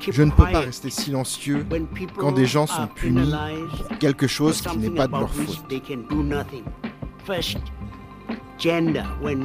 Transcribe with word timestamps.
je 0.00 0.22
ne 0.22 0.30
peux 0.30 0.44
pas 0.44 0.60
rester 0.60 0.90
silencieux 0.90 1.66
quand 2.16 2.32
des 2.32 2.46
gens 2.46 2.66
sont 2.66 2.86
punis 2.94 3.32
pour 3.88 3.98
quelque 3.98 4.26
chose 4.26 4.60
qui 4.62 4.78
n'est 4.78 4.90
pas 4.90 5.06
de 5.06 5.12
leur 5.12 5.32
faute. 5.32 5.62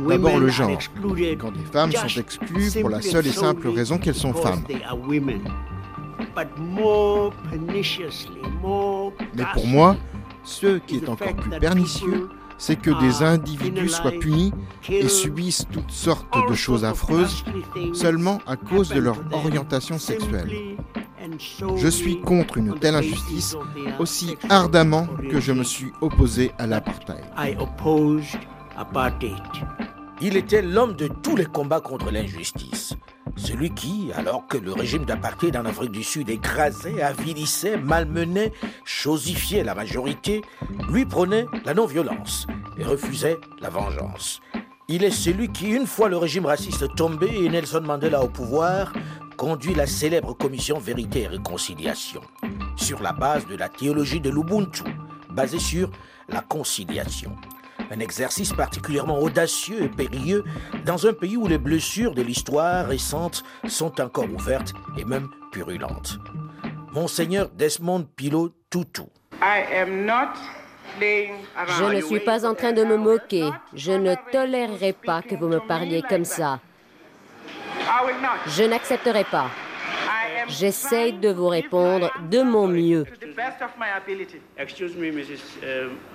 D'abord 0.08 0.40
le 0.40 0.48
genre, 0.48 0.72
quand 1.40 1.52
des 1.52 1.66
femmes 1.72 1.92
sont 1.92 2.20
exclues 2.20 2.72
pour 2.80 2.90
la 2.90 3.02
seule 3.02 3.28
et 3.28 3.32
simple 3.32 3.68
raison 3.70 3.98
qu'elles 3.98 4.16
sont 4.16 4.34
femmes. 4.34 4.64
Mais 9.36 9.46
pour 9.54 9.68
moi, 9.68 9.98
ce 10.44 10.78
qui 10.80 10.98
est 10.98 11.10
encore 11.10 11.36
plus 11.36 11.60
pernicieux, 11.60 12.30
c'est 12.62 12.76
que 12.76 12.92
des 12.92 13.24
individus 13.24 13.90
soient 13.90 14.12
punis 14.12 14.54
et 14.88 15.10
subissent 15.10 15.66
toutes 15.72 15.90
sortes 15.90 16.32
de 16.48 16.54
choses 16.54 16.86
affreuses 16.86 17.44
seulement 17.92 18.38
à 18.46 18.56
cause 18.56 18.90
de 18.90 19.00
leur 19.00 19.18
orientation 19.32 19.98
sexuelle. 19.98 20.78
Je 21.76 21.88
suis 21.88 22.22
contre 22.22 22.60
une 22.60 22.78
telle 22.78 22.94
injustice 22.94 23.58
aussi 23.98 24.38
ardemment 24.48 25.08
que 25.32 25.40
je 25.40 25.54
me 25.54 25.64
suis 25.64 25.92
opposé 26.02 26.52
à 26.60 26.68
l'apartheid. 26.68 27.24
Il 30.24 30.38
était 30.38 30.62
l'homme 30.62 30.94
de 30.94 31.08
tous 31.08 31.36
les 31.36 31.46
combats 31.46 31.82
contre 31.82 32.12
l'injustice. 32.12 32.94
Celui 33.38 33.72
qui, 33.72 34.12
alors 34.16 34.46
que 34.46 34.58
le 34.58 34.72
régime 34.72 35.04
d'apartheid 35.04 35.58
en 35.58 35.66
Afrique 35.66 35.92
du 35.92 36.04
Sud 36.04 36.30
écrasait, 36.30 37.02
avilissait, 37.02 37.76
malmenait, 37.76 38.52
chosifiait 38.86 39.64
la 39.64 39.74
majorité, 39.74 40.44
lui 40.90 41.06
prônait 41.06 41.48
la 41.66 41.74
non-violence 41.74 42.46
et 42.78 42.84
refusait 42.84 43.40
la 43.62 43.70
vengeance. 43.70 44.42
Il 44.88 45.04
est 45.04 45.10
celui 45.10 45.52
qui, 45.52 45.70
une 45.70 45.88
fois 45.88 46.08
le 46.08 46.18
régime 46.18 46.46
raciste 46.46 46.94
tombé 46.96 47.28
et 47.44 47.50
Nelson 47.50 47.82
Mandela 47.82 48.22
au 48.22 48.28
pouvoir, 48.28 48.94
conduit 49.38 49.74
la 49.74 49.88
célèbre 49.88 50.34
commission 50.34 50.78
Vérité 50.78 51.22
et 51.22 51.28
Réconciliation, 51.28 52.22
sur 52.76 53.02
la 53.02 53.12
base 53.12 53.48
de 53.48 53.56
la 53.56 53.70
théologie 53.70 54.22
de 54.22 54.30
l'Ubuntu, 54.30 54.84
basée 55.32 55.58
sur 55.58 55.90
la 56.30 56.42
conciliation. 56.42 57.36
Un 57.92 58.00
exercice 58.00 58.54
particulièrement 58.54 59.20
audacieux 59.20 59.84
et 59.84 59.90
périlleux 59.90 60.46
dans 60.86 61.06
un 61.08 61.12
pays 61.12 61.36
où 61.36 61.46
les 61.46 61.58
blessures 61.58 62.16
de 62.16 62.22
l'histoire 62.22 62.88
récente 62.88 63.44
sont 63.68 64.00
encore 64.00 64.32
ouvertes 64.34 64.72
et 64.98 65.04
même 65.04 65.28
purulentes. 65.52 66.18
Monseigneur 66.94 67.50
Desmond 67.50 68.08
Pilot 68.16 68.54
Tutu. 68.70 69.02
Je 71.00 71.84
ne 71.84 72.02
suis 72.02 72.22
pas 72.22 72.46
en 72.46 72.54
train 72.54 72.72
de 72.72 72.86
me 72.86 72.96
moquer. 72.96 73.50
Je 73.74 73.92
ne 73.92 74.16
tolérerai 74.32 74.94
pas 74.94 75.22
que 75.22 75.36
vous 75.36 75.50
me 75.50 75.60
parliez 75.60 76.02
comme 76.02 76.24
ça. 76.26 76.62
Je 78.48 78.64
n'accepterai 78.64 79.26
pas. 79.26 79.50
J'essaie 80.48 81.12
de 81.12 81.30
vous 81.30 81.48
répondre 81.48 82.12
de 82.30 82.42
mon 82.42 82.68
mieux. 82.68 83.06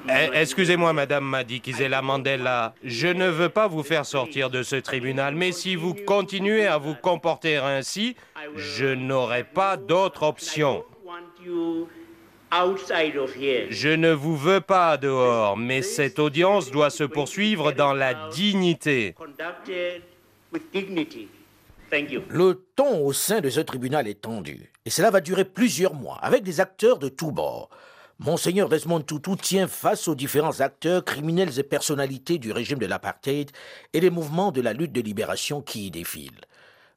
Eh, 0.09 0.29
excusez-moi, 0.35 0.93
Madame 0.93 1.25
Madikizela 1.25 2.03
Mandela. 2.03 2.75
Je 2.83 3.09
ne 3.09 3.29
veux 3.29 3.49
pas 3.49 3.67
vous 3.67 3.83
faire 3.83 4.07
sortir 4.07 4.51
de 4.51 4.63
ce 4.63 4.77
tribunal, 4.77 5.35
mais 5.35 5.53
si 5.53 5.77
vous 5.77 5.95
continuez 5.95 6.67
à 6.67 6.79
vous 6.79 6.95
comporter 6.95 7.57
ainsi, 7.57 8.17
je 8.57 8.87
n'aurai 8.87 9.45
pas 9.45 9.77
d'autre 9.77 10.23
option. 10.23 10.85
Je 13.71 13.89
ne 13.89 14.13
vous 14.13 14.37
veux 14.37 14.61
pas 14.61 14.97
dehors, 14.97 15.57
mais 15.57 15.83
cette 15.83 16.19
audience 16.19 16.71
doit 16.71 16.91
se 16.91 17.05
poursuivre 17.05 17.73
dans 17.73 17.93
la 17.93 18.29
dignité. 18.31 19.15
Le 22.29 22.67
ton 22.75 23.05
au 23.05 23.13
sein 23.13 23.41
de 23.41 23.51
ce 23.51 23.61
tribunal 23.61 24.09
est 24.09 24.23
tendu, 24.23 24.73
et 24.85 24.91
cela 24.91 25.11
va 25.11 25.21
durer 25.21 25.45
plusieurs 25.45 25.95
mois, 25.95 26.19
avec 26.21 26.43
des 26.43 26.61
acteurs 26.61 26.99
de 26.99 27.09
tous 27.09 27.31
bords. 27.31 27.71
Monseigneur 28.19 28.69
Desmond 28.69 29.03
Tutu 29.03 29.37
tient 29.37 29.69
face 29.69 30.09
aux 30.09 30.15
différents 30.15 30.61
acteurs, 30.61 31.05
criminels 31.05 31.59
et 31.59 31.63
personnalités 31.63 32.39
du 32.39 32.51
régime 32.51 32.79
de 32.79 32.87
l'apartheid 32.87 33.51
et 33.93 34.01
les 34.01 34.11
mouvements 34.11 34.53
de 34.53 34.63
la 34.63 34.73
lutte 34.73 34.93
de 34.93 35.03
libération 35.03 35.61
qui 35.61 35.87
y 35.87 35.91
défilent. 35.91 36.41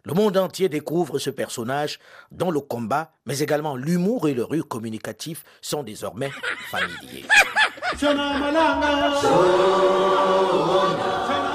Le 0.05 0.13
monde 0.13 0.37
entier 0.37 0.69
découvre 0.69 1.19
ce 1.19 1.29
personnage 1.29 1.99
dont 2.31 2.51
le 2.51 2.61
combat, 2.61 3.11
mais 3.25 3.39
également 3.39 3.75
l'humour 3.75 4.29
et 4.29 4.33
le 4.33 4.45
rue 4.45 4.63
communicatif 4.63 5.43
sont 5.61 5.83
désormais 5.83 6.31
familiers. 6.71 7.25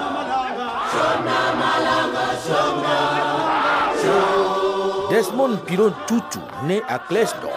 Desmond 5.11 5.59
Pilon 5.67 5.93
Tutu, 6.07 6.39
né 6.65 6.83
à 6.89 6.99
Klesdorp, 6.99 7.53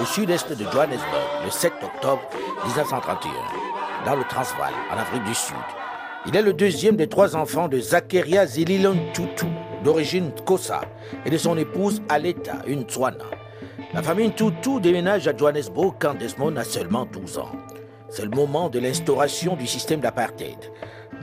au 0.00 0.04
sud-est 0.04 0.52
de 0.52 0.64
Johannesburg, 0.64 1.42
le 1.44 1.50
7 1.50 1.72
octobre 1.82 2.22
1931, 2.64 3.30
dans 4.04 4.16
le 4.16 4.24
Transvaal, 4.24 4.72
en 4.92 4.98
Afrique 4.98 5.24
du 5.24 5.34
Sud. 5.34 5.54
Il 6.26 6.34
est 6.34 6.42
le 6.42 6.52
deuxième 6.52 6.96
des 6.96 7.08
trois 7.08 7.36
enfants 7.36 7.68
de 7.68 7.78
Zakaria 7.78 8.46
Zililon 8.46 8.96
Tutu, 9.12 9.46
d'origine 9.84 10.32
Kosa, 10.44 10.80
et 11.24 11.30
de 11.30 11.38
son 11.38 11.56
épouse 11.56 12.02
Aleta, 12.08 12.56
une 12.66 12.82
Tswana. 12.82 13.24
La 13.94 14.02
famille 14.02 14.32
Tutu 14.32 14.80
déménage 14.80 15.28
à 15.28 15.36
Johannesburg 15.36 15.94
quand 16.00 16.14
Desmond 16.14 16.56
a 16.56 16.64
seulement 16.64 17.06
12 17.06 17.38
ans. 17.38 17.52
C'est 18.08 18.24
le 18.24 18.30
moment 18.30 18.68
de 18.68 18.78
l'instauration 18.78 19.54
du 19.54 19.66
système 19.66 20.00
d'apartheid, 20.00 20.58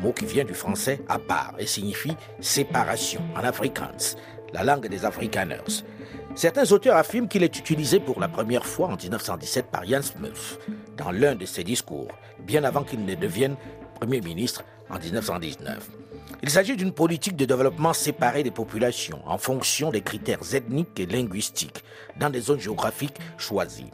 mot 0.03 0.11
qui 0.11 0.25
vient 0.25 0.43
du 0.43 0.53
français 0.53 0.99
à 1.07 1.17
part 1.17 1.55
et 1.57 1.65
signifie 1.65 2.15
séparation 2.41 3.21
en 3.35 3.43
afrikaans, 3.43 4.17
la 4.53 4.63
langue 4.63 4.87
des 4.87 5.05
Afrikaners. 5.05 5.83
Certains 6.35 6.71
auteurs 6.71 6.97
affirment 6.97 7.27
qu'il 7.27 7.43
est 7.43 7.57
utilisé 7.57 7.99
pour 7.99 8.19
la 8.19 8.27
première 8.27 8.65
fois 8.65 8.89
en 8.89 8.97
1917 8.97 9.67
par 9.71 9.85
Jan 9.85 10.01
Smuts 10.01 10.59
dans 10.97 11.11
l'un 11.11 11.35
de 11.35 11.45
ses 11.45 11.63
discours, 11.63 12.09
bien 12.39 12.63
avant 12.63 12.83
qu'il 12.83 13.05
ne 13.05 13.15
devienne 13.15 13.55
Premier 13.99 14.19
ministre 14.19 14.63
en 14.89 14.99
1919. 14.99 15.89
Il 16.41 16.49
s'agit 16.49 16.75
d'une 16.75 16.91
politique 16.91 17.37
de 17.37 17.45
développement 17.45 17.93
séparée 17.93 18.43
des 18.43 18.51
populations 18.51 19.21
en 19.25 19.37
fonction 19.37 19.91
des 19.91 20.01
critères 20.01 20.53
ethniques 20.53 20.99
et 20.99 21.05
linguistiques 21.05 21.83
dans 22.19 22.29
des 22.29 22.41
zones 22.41 22.59
géographiques 22.59 23.17
choisies. 23.37 23.91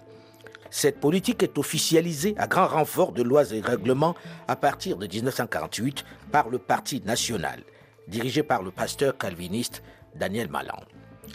Cette 0.72 1.00
politique 1.00 1.42
est 1.42 1.58
officialisée 1.58 2.36
à 2.38 2.48
grand 2.48 2.68
renfort 2.68 3.12
de 3.12 3.24
lois 3.24 3.52
et 3.52 3.62
règlements 3.62 4.16
à 4.48 4.56
partir 4.56 4.98
de 4.98 5.08
1948 5.08 6.06
par 6.32 6.50
le 6.50 6.60
Parti 6.60 7.02
national, 7.06 7.64
dirigé 8.08 8.44
par 8.44 8.62
le 8.62 8.72
pasteur 8.72 9.18
calviniste 9.18 9.82
Daniel 10.16 10.50
Malan. 10.50 10.80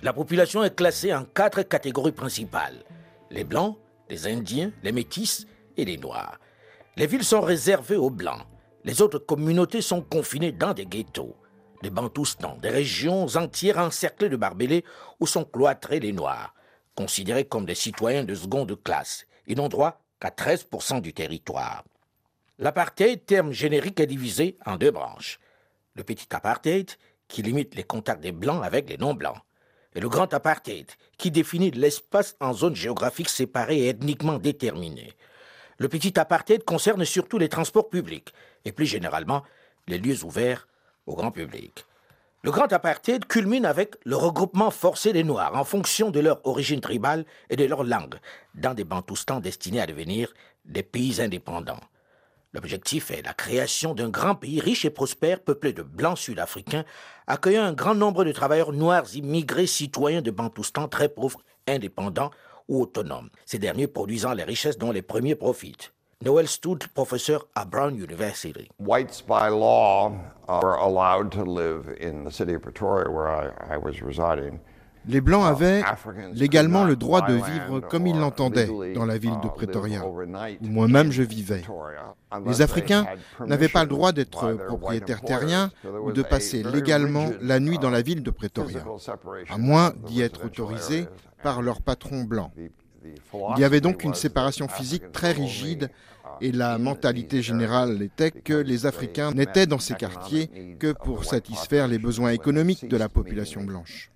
La 0.03 0.13
population 0.13 0.63
est 0.63 0.75
classée 0.75 1.13
en 1.15 1.25
quatre 1.25 1.63
catégories 1.63 2.13
principales. 2.13 2.85
Les 3.31 3.45
Blancs, 3.45 3.77
les 4.09 4.27
Indiens, 4.27 4.71
les 4.83 4.93
Métis 4.93 5.47
et 5.77 5.85
les 5.85 5.99
Noirs. 5.99 6.39
Les 6.97 7.07
villes 7.07 7.25
sont 7.25 7.41
réservées 7.41 7.97
aux 7.97 8.11
Blancs. 8.11 8.47
Les 8.85 9.03
autres 9.03 9.19
communautés 9.19 9.81
sont 9.81 10.03
confinées 10.03 10.53
dans 10.53 10.75
des 10.75 10.87
ghettos. 10.87 11.35
Des 11.83 11.91
Bantoustans, 11.91 12.59
des 12.63 12.71
régions 12.71 13.27
entières 13.37 13.79
encerclées 13.79 14.29
de 14.29 14.37
barbelés 14.37 14.85
où 15.21 15.27
sont 15.27 15.45
cloîtrés 15.45 16.01
les 16.01 16.13
Noirs, 16.13 16.55
considérés 16.95 17.45
comme 17.45 17.67
des 17.67 17.75
citoyens 17.75 18.25
de 18.25 18.35
seconde 18.35 18.81
classe. 18.83 19.27
Ils 19.47 19.57
n'ont 19.57 19.69
droit 19.69 20.01
qu'à 20.21 20.31
13% 20.31 21.01
du 21.01 21.13
territoire. 21.13 21.85
L'apartheid, 22.59 23.25
terme 23.27 23.53
générique, 23.53 24.01
est 24.01 24.07
divisé 24.07 24.57
en 24.65 24.77
deux 24.77 24.91
branches. 24.91 25.41
Le 25.95 26.05
petit 26.05 26.29
apartheid, 26.31 26.91
qui 27.29 27.43
limite 27.43 27.75
les 27.75 27.85
contacts 27.85 28.23
des 28.23 28.33
Blancs 28.33 28.65
avec 28.65 28.89
les 28.89 28.97
non-Blancs, 28.97 29.39
et 29.95 30.01
le 30.01 30.09
grand 30.09 30.33
apartheid, 30.35 30.91
qui 31.19 31.31
définit 31.31 31.71
l'espace 31.71 32.37
en 32.41 32.53
zones 32.53 32.77
géographiques 32.77 33.29
séparées 33.29 33.79
et 33.79 33.89
ethniquement 33.89 34.39
déterminées. 34.39 35.15
Le 35.79 35.89
petit 35.89 36.19
apartheid 36.19 36.65
concerne 36.65 37.05
surtout 37.05 37.39
les 37.39 37.49
transports 37.49 37.89
publics 37.89 38.33
et 38.65 38.73
plus 38.73 38.87
généralement 38.87 39.43
les 39.89 39.99
lieux 39.99 40.25
ouverts 40.25 40.69
au 41.07 41.15
grand 41.15 41.31
public. 41.31 41.85
Le 42.45 42.51
grand 42.51 42.71
apartheid 42.75 43.25
culmine 43.25 43.65
avec 43.65 43.97
le 44.05 44.17
regroupement 44.17 44.71
forcé 44.71 45.15
des 45.15 45.25
Noirs 45.25 45.57
en 45.57 45.65
fonction 45.65 46.11
de 46.11 46.21
leur 46.21 46.47
origine 46.47 46.83
tribale 46.83 47.25
et 47.49 47.57
de 47.57 47.65
leur 47.65 47.85
langue 47.85 48.17
dans 48.55 48.75
des 48.75 48.85
bantoustans 48.85 49.41
destinés 49.41 49.81
à 49.81 49.87
devenir 49.87 50.31
des 50.67 50.83
pays 50.83 51.23
indépendants. 51.23 51.81
L'objectif 52.53 53.11
est 53.11 53.23
la 53.23 53.33
création 53.33 53.95
d'un 53.95 54.11
grand 54.11 54.35
pays 54.35 54.61
riche 54.61 54.85
et 54.85 54.91
prospère 54.91 55.41
peuplé 55.41 55.73
de 55.73 55.81
blancs 55.81 56.19
sud-africains 56.19 56.85
accueillant 57.27 57.65
un 57.65 57.73
grand 57.73 57.95
nombre 57.95 58.27
de 58.27 58.33
travailleurs 58.33 58.73
noirs 58.73 59.17
immigrés 59.17 59.67
citoyens 59.67 60.21
de 60.21 60.31
Bantoustan 60.31 60.87
très 60.87 61.09
pauvres, 61.09 61.41
indépendants 61.67 62.31
ou 62.69 62.83
autonomes, 62.83 63.31
ces 63.47 63.59
derniers 63.59 63.87
produisant 63.87 64.35
les 64.35 64.45
richesses 64.45 64.77
dont 64.77 64.93
les 64.93 65.01
premiers 65.01 65.35
profitent. 65.35 65.94
Noel 66.25 66.49
Stout, 66.49 66.79
professeur 66.95 67.47
à 67.55 67.67
Brown 67.67 67.95
University. 67.95 68.71
Whites 68.79 69.21
by 69.21 69.51
law 69.51 70.11
uh, 70.49 70.61
were 70.63 70.77
allowed 70.77 71.31
to 71.33 71.45
live 71.45 71.95
in 72.01 72.25
the 72.25 72.31
city 72.31 72.55
of 72.55 72.63
Pretoria 72.63 73.11
where 73.11 73.29
I, 73.29 73.75
I 73.75 73.77
was 73.77 74.01
residing. 74.01 74.59
Les 75.07 75.21
Blancs 75.21 75.45
avaient 75.45 75.83
légalement 76.33 76.85
le 76.85 76.97
droit 76.97 77.21
de 77.21 77.35
vivre 77.35 77.81
comme 77.81 78.07
ils 78.07 78.19
l'entendaient 78.19 78.71
dans 78.95 79.05
la 79.05 79.19
ville 79.19 79.39
de 79.43 79.49
Pretoria, 79.49 80.03
où 80.07 80.67
moi-même 80.67 81.13
je 81.13 81.23
vivais. 81.23 81.63
Les 82.47 82.63
Africains 82.63 83.05
n'avaient 83.45 83.69
pas 83.69 83.83
le 83.83 83.91
droit 83.91 84.13
d'être 84.13 84.55
propriétaires 84.67 85.21
terriens 85.21 85.71
ou 86.03 86.13
de 86.13 86.23
passer 86.23 86.63
légalement 86.63 87.27
la 87.43 87.61
nuit 87.61 87.77
dans 87.77 87.91
la 87.91 88.01
ville 88.01 88.23
de 88.23 88.31
Pretoria, 88.31 88.83
à 89.51 89.59
moins 89.59 89.93
d'y 90.07 90.23
être 90.23 90.47
autorisés 90.47 91.07
par 91.43 91.61
leur 91.61 91.83
patron 91.83 92.25
blanc. 92.25 92.51
Il 93.57 93.61
y 93.61 93.65
avait 93.65 93.83
donc 93.83 94.05
une 94.05 94.15
séparation 94.15 94.69
physique 94.69 95.13
très 95.13 95.33
rigide 95.33 95.91
et 96.41 96.53
la 96.53 96.79
mentalité 96.79 97.43
générale 97.43 98.03
était 98.03 98.31
que 98.31 98.55
les 98.55 98.87
Africains 98.87 99.33
n'étaient 99.33 99.67
dans 99.67 99.79
ces 99.79 99.95
quartiers 99.95 100.77
que 100.79 100.93
pour 100.93 101.25
satisfaire 101.25 101.89
les 101.89 101.99
besoins 101.99 102.31
économiques 102.31 102.89
de 102.89 102.97
la 102.97 103.09
population 103.09 103.63
blanche. 103.63 104.11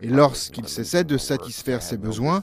Et 0.00 0.08
lorsqu'ils 0.08 0.68
cessaient 0.68 1.04
de 1.04 1.18
satisfaire 1.18 1.82
ces 1.82 1.96
besoins, 1.96 2.42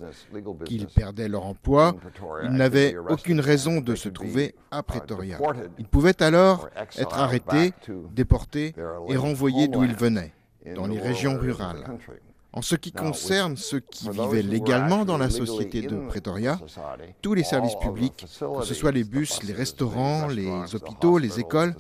qu'ils 0.66 0.88
perdaient 0.88 1.30
leur 1.30 1.46
emploi, 1.46 1.96
ils 2.44 2.52
n'avaient 2.52 2.96
aucune 3.10 3.40
raison 3.40 3.82
de 3.82 3.96
se 3.96 4.10
trouver 4.10 4.56
à 4.72 4.84
Pretoria. 4.84 5.40
Ils 5.78 5.88
pouvaient 5.88 6.22
alors 6.22 6.70
être 6.98 7.18
arrêtés, 7.18 7.74
déportés 8.14 8.76
et 9.08 9.18
renvoyés 9.18 9.68
d'où 9.68 9.84
ils 9.84 9.96
venaient, 9.96 10.34
dans 10.76 10.88
les 10.88 11.00
régions 11.00 11.38
rurales. 11.38 11.98
En 12.52 12.64
ce 12.64 12.76
qui 12.76 12.92
concerne 12.92 13.58
ceux 13.58 13.80
qui 13.80 14.10
vivaient 14.10 14.42
légalement 14.42 15.06
dans 15.06 15.18
la 15.18 15.30
société 15.30 15.82
de 15.84 15.96
Pretoria, 16.08 16.60
tous 17.22 17.36
les 17.36 17.44
services 17.44 17.76
publics, 17.80 18.26
que 18.40 18.66
ce 18.66 18.74
soit 18.74 18.92
les 18.92 19.04
bus, 19.04 19.44
les 19.44 19.54
restaurants, 19.54 20.28
les 20.28 20.50
hôpitaux, 20.74 21.20
les 21.20 21.40
écoles, 21.40 21.76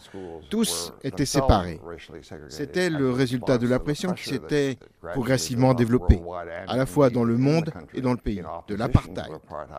tous 0.50 0.94
étaient 1.04 1.25
séparés. 1.25 1.80
C'était 2.50 2.89
le 2.92 3.12
résultat 3.12 3.57
de 3.57 3.68
la 3.68 3.80
pression 3.80 4.13
qui 4.13 4.30
s'était 4.30 4.77
progressivement 5.13 5.74
développée, 5.74 6.21
à 6.68 6.77
la 6.77 6.86
fois 6.86 7.10
dans 7.10 7.24
le 7.24 7.38
monde 7.38 7.71
et 7.95 8.01
dans 8.01 8.12
le 8.12 8.18
pays, 8.18 8.44
de 8.68 8.75
l'apartheid. 8.75 9.31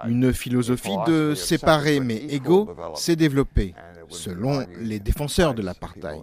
Une 0.07 0.33
philosophie 0.33 0.97
de 1.07 1.35
séparés 1.35 2.01
mais 2.01 2.17
égaux 2.17 2.69
s'est 2.95 3.17
développée 3.17 3.75
selon 4.11 4.67
les 4.81 4.99
défenseurs 4.99 5.55
de 5.55 5.63
l'apartheid. 5.63 6.21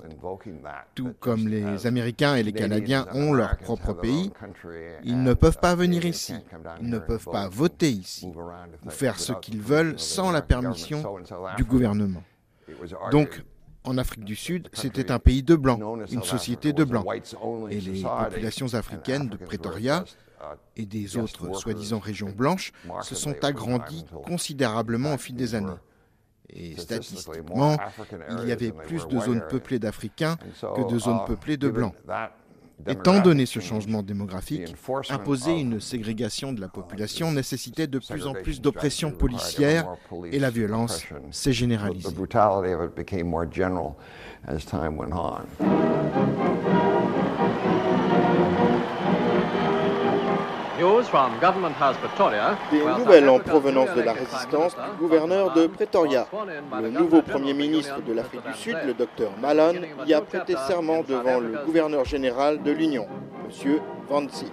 Tout 0.96 1.14
comme 1.20 1.48
les 1.48 1.88
Américains 1.88 2.36
et 2.36 2.44
les 2.44 2.54
Canadiens 2.54 3.08
ont 3.14 3.34
leur 3.34 3.58
propre 3.58 3.94
pays, 3.94 4.32
ils 5.04 5.22
ne 5.22 5.34
peuvent 5.34 5.60
pas 5.60 5.76
venir 5.76 6.06
ici, 6.06 6.34
ils 6.82 6.90
ne 6.90 7.00
peuvent 7.00 7.28
pas 7.32 7.48
voter 7.48 7.92
ici, 7.92 8.32
ou 8.86 8.90
faire 8.90 9.20
ce 9.20 9.34
qu'ils 9.34 9.62
veulent 9.62 10.00
sans 10.00 10.32
la 10.32 10.42
permission 10.42 11.04
du 11.58 11.64
gouvernement. 11.64 12.24
Donc, 13.12 13.44
en 13.84 13.98
Afrique 13.98 14.26
du 14.26 14.36
Sud, 14.36 14.68
c'était 14.74 15.12
un 15.12 15.20
pays 15.20 15.44
de 15.44 15.56
blancs, 15.56 15.82
une 16.12 16.24
société 16.24 16.74
de 16.74 16.84
blancs. 16.84 17.06
Et 17.70 17.80
les 17.80 18.04
populations 18.04 18.74
africaines 18.74 19.30
de 19.30 19.38
Pretoria 19.38 20.04
et 20.76 20.86
des 20.86 21.18
autres 21.18 21.54
soi-disant 21.56 22.00
régions 22.00 22.30
blanches 22.30 22.72
se 23.02 23.16
sont 23.16 23.44
agrandies 23.44 24.06
considérablement 24.26 25.14
au 25.14 25.18
fil 25.18 25.36
des 25.36 25.56
années. 25.56 25.78
Et 26.50 26.78
statistiquement, 26.78 27.78
il 28.42 28.48
y 28.48 28.52
avait 28.52 28.72
plus 28.72 29.06
de 29.08 29.20
zones 29.20 29.44
peuplées 29.50 29.80
d'Africains 29.80 30.38
que 30.62 30.90
de 30.90 31.00
zones 31.00 31.26
peuplées 31.26 31.58
de 31.58 31.70
Blancs. 31.70 31.94
Étant 32.86 33.20
donné 33.20 33.46
ce 33.46 33.60
changement 33.60 34.04
démographique, 34.04 34.76
imposer 35.10 35.60
une 35.60 35.80
ségrégation 35.80 36.54
de 36.54 36.62
la 36.62 36.68
population 36.68 37.32
nécessitait 37.32 37.88
de 37.88 38.00
plus 38.00 38.28
en 38.28 38.34
plus 38.34 38.62
d'oppression 38.62 39.12
policière 39.12 39.96
et 40.32 40.40
la 40.40 40.52
violence 40.52 41.04
s'est 41.32 41.54
généralisée. 41.54 42.10
Des 52.72 52.86
nouvelles 53.00 53.30
en 53.30 53.40
provenance 53.40 53.90
de 53.96 54.02
la 54.02 54.14
résistance 54.14 54.76
du 54.76 54.98
gouverneur 55.00 55.54
de 55.54 55.66
Pretoria. 55.66 56.28
Le 56.80 56.90
nouveau 56.92 57.24
Premier 57.24 57.56
ministre 57.56 58.00
de 58.04 58.14
l'Afrique 58.14 58.46
du 58.46 58.54
Sud, 58.54 58.78
le 58.86 58.94
docteur 58.94 59.32
Malone, 59.42 59.88
y 60.06 60.14
a 60.14 60.22
prêté 60.22 60.56
serment 60.68 61.02
devant 61.02 61.40
le 61.40 61.66
gouverneur 61.66 62.06
général 62.06 62.62
de 62.62 62.72
l'Union, 62.72 63.08
M. 63.66 63.80
Vancy, 64.08 64.52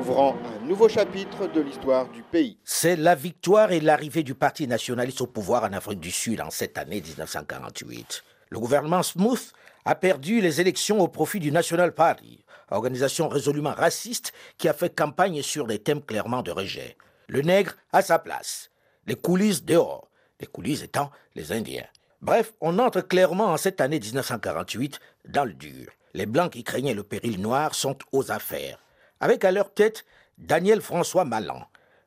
ouvrant 0.00 0.36
un 0.60 0.66
nouveau 0.66 0.88
chapitre 0.88 1.46
de 1.46 1.60
l'histoire 1.60 2.08
du 2.08 2.22
pays. 2.22 2.58
C'est 2.64 2.96
la 2.96 3.14
victoire 3.14 3.70
et 3.70 3.78
l'arrivée 3.78 4.24
du 4.24 4.34
Parti 4.34 4.66
nationaliste 4.66 5.20
au 5.20 5.28
pouvoir 5.28 5.62
en 5.62 5.72
Afrique 5.72 6.00
du 6.00 6.10
Sud 6.10 6.40
en 6.40 6.50
cette 6.50 6.78
année 6.78 7.00
1948. 7.00 8.24
Le 8.50 8.58
gouvernement 8.58 9.04
Smooth 9.04 9.52
a 9.84 9.94
perdu 9.94 10.40
les 10.40 10.60
élections 10.60 11.00
au 11.00 11.08
profit 11.08 11.40
du 11.40 11.52
National 11.52 11.94
Party 11.94 12.44
organisation 12.70 13.28
résolument 13.28 13.74
raciste 13.74 14.32
qui 14.58 14.68
a 14.68 14.74
fait 14.74 14.94
campagne 14.94 15.42
sur 15.42 15.66
des 15.66 15.78
thèmes 15.78 16.02
clairement 16.02 16.42
de 16.42 16.50
rejet. 16.50 16.96
Le 17.28 17.42
nègre 17.42 17.74
à 17.92 18.02
sa 18.02 18.18
place, 18.18 18.70
les 19.06 19.14
coulisses 19.14 19.64
dehors, 19.64 20.08
les 20.40 20.46
coulisses 20.46 20.82
étant 20.82 21.10
les 21.34 21.52
Indiens. 21.52 21.86
Bref, 22.20 22.52
on 22.60 22.78
entre 22.78 23.00
clairement 23.00 23.46
en 23.46 23.56
cette 23.56 23.80
année 23.80 24.00
1948 24.00 24.98
dans 25.26 25.44
le 25.44 25.54
dur. 25.54 25.88
Les 26.14 26.26
Blancs 26.26 26.52
qui 26.52 26.64
craignaient 26.64 26.94
le 26.94 27.02
péril 27.02 27.40
noir 27.40 27.74
sont 27.74 27.98
aux 28.12 28.30
affaires, 28.30 28.78
avec 29.20 29.44
à 29.44 29.52
leur 29.52 29.72
tête 29.72 30.04
Daniel 30.38 30.80
François 30.80 31.24
Malan, 31.24 31.62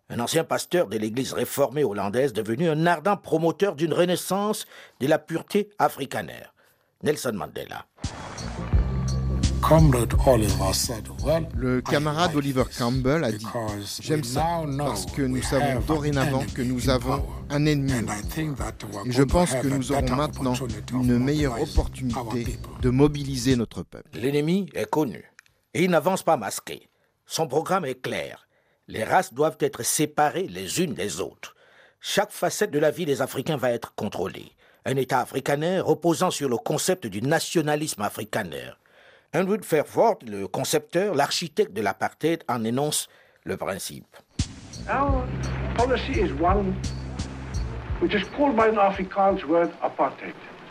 un 0.10 0.20
ancien 0.20 0.44
pasteur 0.44 0.88
de 0.88 0.98
l'Église 0.98 1.34
réformée 1.34 1.84
hollandaise 1.84 2.34
devenu 2.34 2.70
un 2.70 2.86
ardent 2.86 3.18
promoteur 3.18 3.76
d'une 3.76 3.94
renaissance 3.94 4.66
de 5.02 5.08
la 5.08 5.20
pureté 5.20 5.70
africanaire. 5.78 6.54
Nelson 7.04 7.34
Mandela. 7.34 7.86
Le 11.56 11.82
camarade 11.82 12.36
Oliver 12.36 12.64
Campbell 12.78 13.24
a 13.24 13.32
dit 13.32 13.46
J'aime 14.02 14.24
ça 14.24 14.64
parce 14.78 15.06
que 15.08 15.22
nous 15.22 15.42
savons 15.42 15.82
dorénavant 15.82 16.44
que 16.56 16.62
nous 16.62 16.90
avons 16.90 17.24
un 17.50 17.66
ennemi. 17.66 17.92
Et 19.06 19.12
je 19.12 19.24
pense 19.24 19.54
que 19.54 19.68
nous 19.68 19.92
aurons 19.92 20.16
maintenant 20.16 20.54
une 20.94 21.20
meilleure 21.20 21.62
opportunité 21.62 22.58
de 22.82 22.90
mobiliser 22.90 23.56
notre 23.56 23.84
peuple. 23.84 24.10
L'ennemi 24.18 24.70
est 24.74 24.90
connu 24.90 25.32
et 25.74 25.84
il 25.84 25.92
n'avance 25.92 26.24
pas 26.24 26.38
masqué. 26.38 26.88
Son 27.26 27.48
programme 27.48 27.86
est 27.86 28.02
clair. 28.02 28.48
Les 28.88 29.04
races 29.04 29.34
doivent 29.34 29.58
être 29.60 29.84
séparées 29.84 30.48
les 30.48 30.82
unes 30.82 30.94
des 30.94 31.20
autres. 31.20 31.56
Chaque 32.00 32.32
facette 32.32 32.72
de 32.72 32.80
la 32.80 32.92
vie 32.92 33.06
des 33.06 33.22
Africains 33.22 33.58
va 33.58 33.72
être 33.72 33.94
contrôlée. 33.96 34.54
Un 34.90 34.96
État 34.96 35.20
africaner 35.20 35.82
reposant 35.82 36.32
sur 36.32 36.48
le 36.48 36.56
concept 36.56 37.08
du 37.08 37.22
nationalisme 37.22 38.02
africaner 38.04 38.72
Andrew 39.36 39.62
Fairford, 39.62 40.20
le 40.26 40.48
concepteur, 40.48 41.14
l'architecte 41.14 41.74
de 41.74 41.82
l'apartheid, 41.82 42.42
en 42.48 42.64
énonce 42.64 43.10
le 43.44 43.58
principe. 43.58 44.16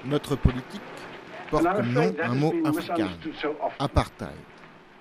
Notre 0.06 0.36
politique 0.36 0.80
porte 1.50 1.64
comme 1.64 1.92
nom 1.92 2.14
un 2.22 2.34
mot 2.34 2.54
africain, 2.64 3.10
apartheid. 3.78 4.30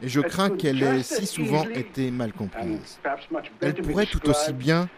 Et 0.02 0.10
je 0.10 0.20
crains 0.20 0.50
qu'elle 0.50 0.84
ait 0.84 1.04
si 1.04 1.26
souvent 1.26 1.64
été 1.70 2.12
mal 2.12 2.34
comprise. 2.34 3.00
Elle 3.62 3.76
pourrait 3.76 4.08
tout 4.08 4.28
aussi 4.30 4.52
bien, 4.52 4.90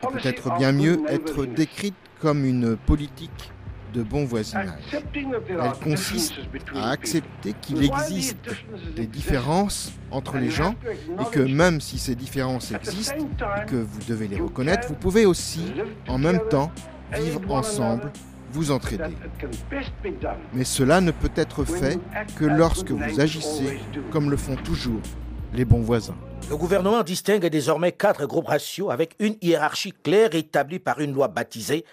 peut-être 0.00 0.56
bien 0.58 0.70
mieux, 0.70 1.02
être 1.08 1.44
décrite 1.44 1.96
comme 2.20 2.44
une 2.44 2.76
politique 2.76 3.50
de 3.94 4.02
bon 4.02 4.24
voisinage. 4.24 4.80
Elle 4.92 5.72
consiste 5.82 6.34
à 6.74 6.90
accepter 6.90 7.54
qu'il 7.62 7.82
existe 7.82 8.36
des 8.96 9.06
différences 9.06 9.92
entre 10.10 10.36
les 10.36 10.50
gens 10.50 10.74
et 11.20 11.30
que 11.30 11.40
même 11.40 11.80
si 11.80 11.98
ces 11.98 12.14
différences 12.14 12.72
existent 12.72 13.28
et 13.62 13.66
que 13.66 13.76
vous 13.76 14.00
devez 14.08 14.28
les 14.28 14.40
reconnaître, 14.40 14.88
vous 14.88 14.94
pouvez 14.94 15.26
aussi 15.26 15.72
en 16.08 16.18
même 16.18 16.40
temps 16.50 16.72
vivre 17.12 17.40
ensemble, 17.52 18.10
vous 18.50 18.70
entraider. 18.70 19.16
Mais 20.52 20.64
cela 20.64 21.00
ne 21.00 21.12
peut 21.12 21.32
être 21.36 21.64
fait 21.64 21.98
que 22.36 22.44
lorsque 22.44 22.90
vous 22.90 23.20
agissez 23.20 23.80
comme 24.10 24.30
le 24.30 24.36
font 24.36 24.56
toujours 24.56 25.00
les 25.52 25.64
bons 25.64 25.82
voisins. 25.82 26.16
Le 26.50 26.56
gouvernement 26.56 27.02
distingue 27.02 27.46
désormais 27.46 27.92
quatre 27.92 28.26
groupes 28.26 28.48
raciaux 28.48 28.90
avec 28.90 29.14
une 29.18 29.36
hiérarchie 29.40 29.94
claire 30.02 30.34
établie 30.34 30.78
par 30.78 31.00
une 31.00 31.14
loi 31.14 31.28
baptisée 31.28 31.84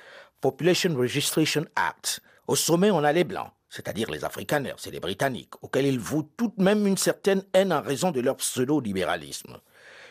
Population 0.41 0.95
Registration 0.95 1.65
Act. 1.75 2.19
Au 2.48 2.55
sommet, 2.55 2.89
on 2.89 3.03
a 3.03 3.13
les 3.13 3.24
Blancs, 3.24 3.51
c'est-à-dire 3.69 4.10
les 4.10 4.25
Afrikaners, 4.25 4.74
c'est 4.77 4.89
les 4.89 5.00
Britanniques, 5.00 5.53
auxquels 5.62 5.86
ils 5.86 6.00
vouent 6.00 6.27
tout 6.36 6.51
de 6.57 6.63
même 6.63 6.88
une 6.88 6.98
certaine 6.98 7.43
haine 7.53 7.71
en 7.71 7.81
raison 7.81 8.10
de 8.10 8.21
leur 8.21 8.38
pseudo-libéralisme. 8.38 9.60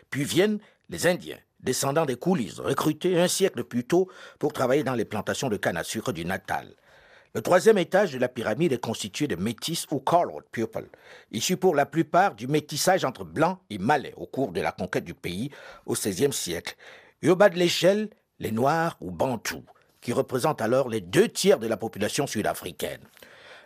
Puis 0.08 0.22
viennent 0.22 0.60
les 0.88 1.08
Indiens, 1.08 1.38
descendants 1.58 2.06
des 2.06 2.14
coulisses, 2.14 2.60
recrutés 2.60 3.20
un 3.20 3.26
siècle 3.26 3.64
plus 3.64 3.84
tôt 3.84 4.08
pour 4.38 4.52
travailler 4.52 4.84
dans 4.84 4.94
les 4.94 5.04
plantations 5.04 5.48
de 5.48 5.56
canne 5.56 5.76
à 5.76 5.82
sucre 5.82 6.12
du 6.12 6.24
Natal. 6.24 6.76
Le 7.34 7.42
troisième 7.42 7.78
étage 7.78 8.12
de 8.12 8.18
la 8.18 8.28
pyramide 8.28 8.72
est 8.72 8.78
constitué 8.78 9.26
de 9.26 9.34
métis 9.36 9.84
ou 9.90 9.98
colored 9.98 10.44
people, 10.52 10.88
issus 11.32 11.56
pour 11.56 11.74
la 11.74 11.86
plupart 11.86 12.36
du 12.36 12.46
métissage 12.46 13.04
entre 13.04 13.24
blancs 13.24 13.58
et 13.68 13.78
malais 13.78 14.14
au 14.16 14.26
cours 14.26 14.52
de 14.52 14.60
la 14.60 14.70
conquête 14.70 15.04
du 15.04 15.14
pays 15.14 15.50
au 15.86 15.94
XVIe 15.94 16.32
siècle. 16.32 16.76
Et 17.20 17.30
au 17.30 17.34
bas 17.34 17.48
de 17.48 17.58
l'échelle, 17.58 18.10
les 18.38 18.52
noirs 18.52 18.96
ou 19.00 19.10
bantous, 19.10 19.64
qui 20.00 20.12
représente 20.12 20.60
alors 20.60 20.88
les 20.88 21.00
deux 21.00 21.28
tiers 21.28 21.58
de 21.58 21.66
la 21.66 21.76
population 21.76 22.26
sud-africaine. 22.26 23.00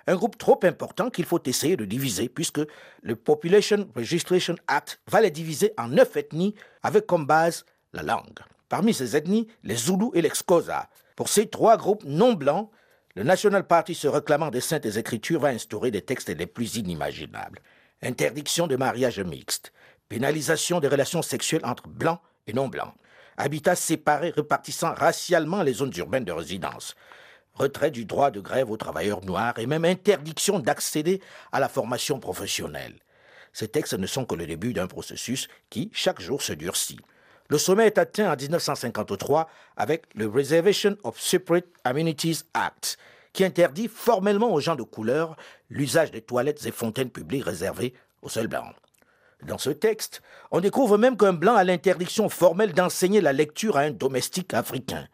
Un 0.06 0.16
groupe 0.16 0.36
trop 0.36 0.60
important 0.64 1.08
qu'il 1.08 1.24
faut 1.24 1.42
essayer 1.46 1.76
de 1.76 1.84
diviser 1.84 2.28
puisque 2.28 2.60
le 3.02 3.16
Population 3.16 3.88
Registration 3.94 4.54
Act 4.66 5.00
va 5.08 5.20
les 5.20 5.30
diviser 5.30 5.72
en 5.78 5.88
neuf 5.88 6.16
ethnies 6.16 6.54
avec 6.82 7.06
comme 7.06 7.26
base 7.26 7.64
la 7.92 8.02
langue. 8.02 8.40
Parmi 8.68 8.92
ces 8.92 9.16
ethnies, 9.16 9.48
les 9.62 9.76
Zoulous 9.76 10.12
et 10.14 10.22
les 10.22 10.30
Xhosa. 10.30 10.88
Pour 11.16 11.28
ces 11.28 11.46
trois 11.46 11.76
groupes 11.76 12.04
non 12.04 12.34
blancs, 12.34 12.70
le 13.14 13.22
National 13.22 13.66
Party 13.66 13.94
se 13.94 14.08
réclamant 14.08 14.50
des 14.50 14.60
saintes 14.60 14.96
écritures 14.96 15.40
va 15.40 15.48
instaurer 15.48 15.90
des 15.90 16.02
textes 16.02 16.28
les 16.28 16.46
plus 16.46 16.76
inimaginables. 16.76 17.60
Interdiction 18.02 18.66
de 18.66 18.76
mariage 18.76 19.20
mixte, 19.20 19.72
pénalisation 20.08 20.80
des 20.80 20.88
relations 20.88 21.22
sexuelles 21.22 21.64
entre 21.64 21.88
blancs 21.88 22.20
et 22.46 22.52
non 22.52 22.68
blancs, 22.68 22.92
habitats 23.36 23.76
séparés 23.76 24.30
répartissant 24.30 24.94
racialement 24.94 25.62
les 25.62 25.74
zones 25.74 25.92
urbaines 25.96 26.24
de 26.24 26.32
résidence, 26.32 26.94
retrait 27.54 27.90
du 27.90 28.04
droit 28.04 28.30
de 28.30 28.40
grève 28.40 28.70
aux 28.70 28.76
travailleurs 28.76 29.24
noirs 29.24 29.58
et 29.58 29.66
même 29.66 29.84
interdiction 29.84 30.58
d'accéder 30.58 31.20
à 31.52 31.60
la 31.60 31.68
formation 31.68 32.18
professionnelle. 32.18 32.94
Ces 33.52 33.68
textes 33.68 33.94
ne 33.94 34.06
sont 34.06 34.24
que 34.24 34.34
le 34.34 34.46
début 34.46 34.72
d'un 34.72 34.88
processus 34.88 35.48
qui, 35.70 35.90
chaque 35.92 36.20
jour, 36.20 36.42
se 36.42 36.52
durcit. 36.52 36.98
Le 37.48 37.58
sommet 37.58 37.86
est 37.86 37.98
atteint 37.98 38.32
en 38.32 38.36
1953 38.36 39.48
avec 39.76 40.04
le 40.14 40.26
Reservation 40.26 40.96
of 41.04 41.20
Separate 41.20 41.66
Amenities 41.84 42.42
Act, 42.54 42.98
qui 43.32 43.44
interdit 43.44 43.88
formellement 43.88 44.52
aux 44.52 44.60
gens 44.60 44.76
de 44.76 44.82
couleur 44.82 45.36
l'usage 45.68 46.10
des 46.10 46.22
toilettes 46.22 46.66
et 46.66 46.72
fontaines 46.72 47.10
publiques 47.10 47.44
réservées 47.44 47.94
aux 48.22 48.28
seuls 48.28 48.48
blancs. 48.48 48.74
Dans 49.46 49.58
ce 49.58 49.70
texte, 49.70 50.22
on 50.50 50.60
découvre 50.60 50.96
même 50.98 51.16
qu'un 51.16 51.32
blanc 51.32 51.54
a 51.54 51.64
l'interdiction 51.64 52.28
formelle 52.28 52.72
d'enseigner 52.72 53.20
la 53.20 53.32
lecture 53.32 53.76
à 53.76 53.80
un 53.80 53.90
domestique 53.90 54.54
africain 54.54 55.06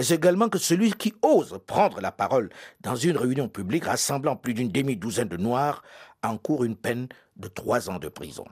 mais 0.00 0.08
également 0.08 0.48
que 0.48 0.58
celui 0.58 0.92
qui 0.92 1.12
ose 1.20 1.58
prendre 1.66 2.00
la 2.00 2.10
parole 2.10 2.48
dans 2.80 2.96
une 2.96 3.18
réunion 3.18 3.48
publique 3.48 3.84
rassemblant 3.84 4.34
plus 4.34 4.54
d'une 4.54 4.70
demi-douzaine 4.70 5.28
de 5.28 5.36
Noirs 5.36 5.82
encourt 6.22 6.64
une 6.64 6.76
peine 6.76 7.08
de 7.36 7.48
trois 7.48 7.90
ans 7.90 7.98
de 7.98 8.08
prison. 8.08 8.46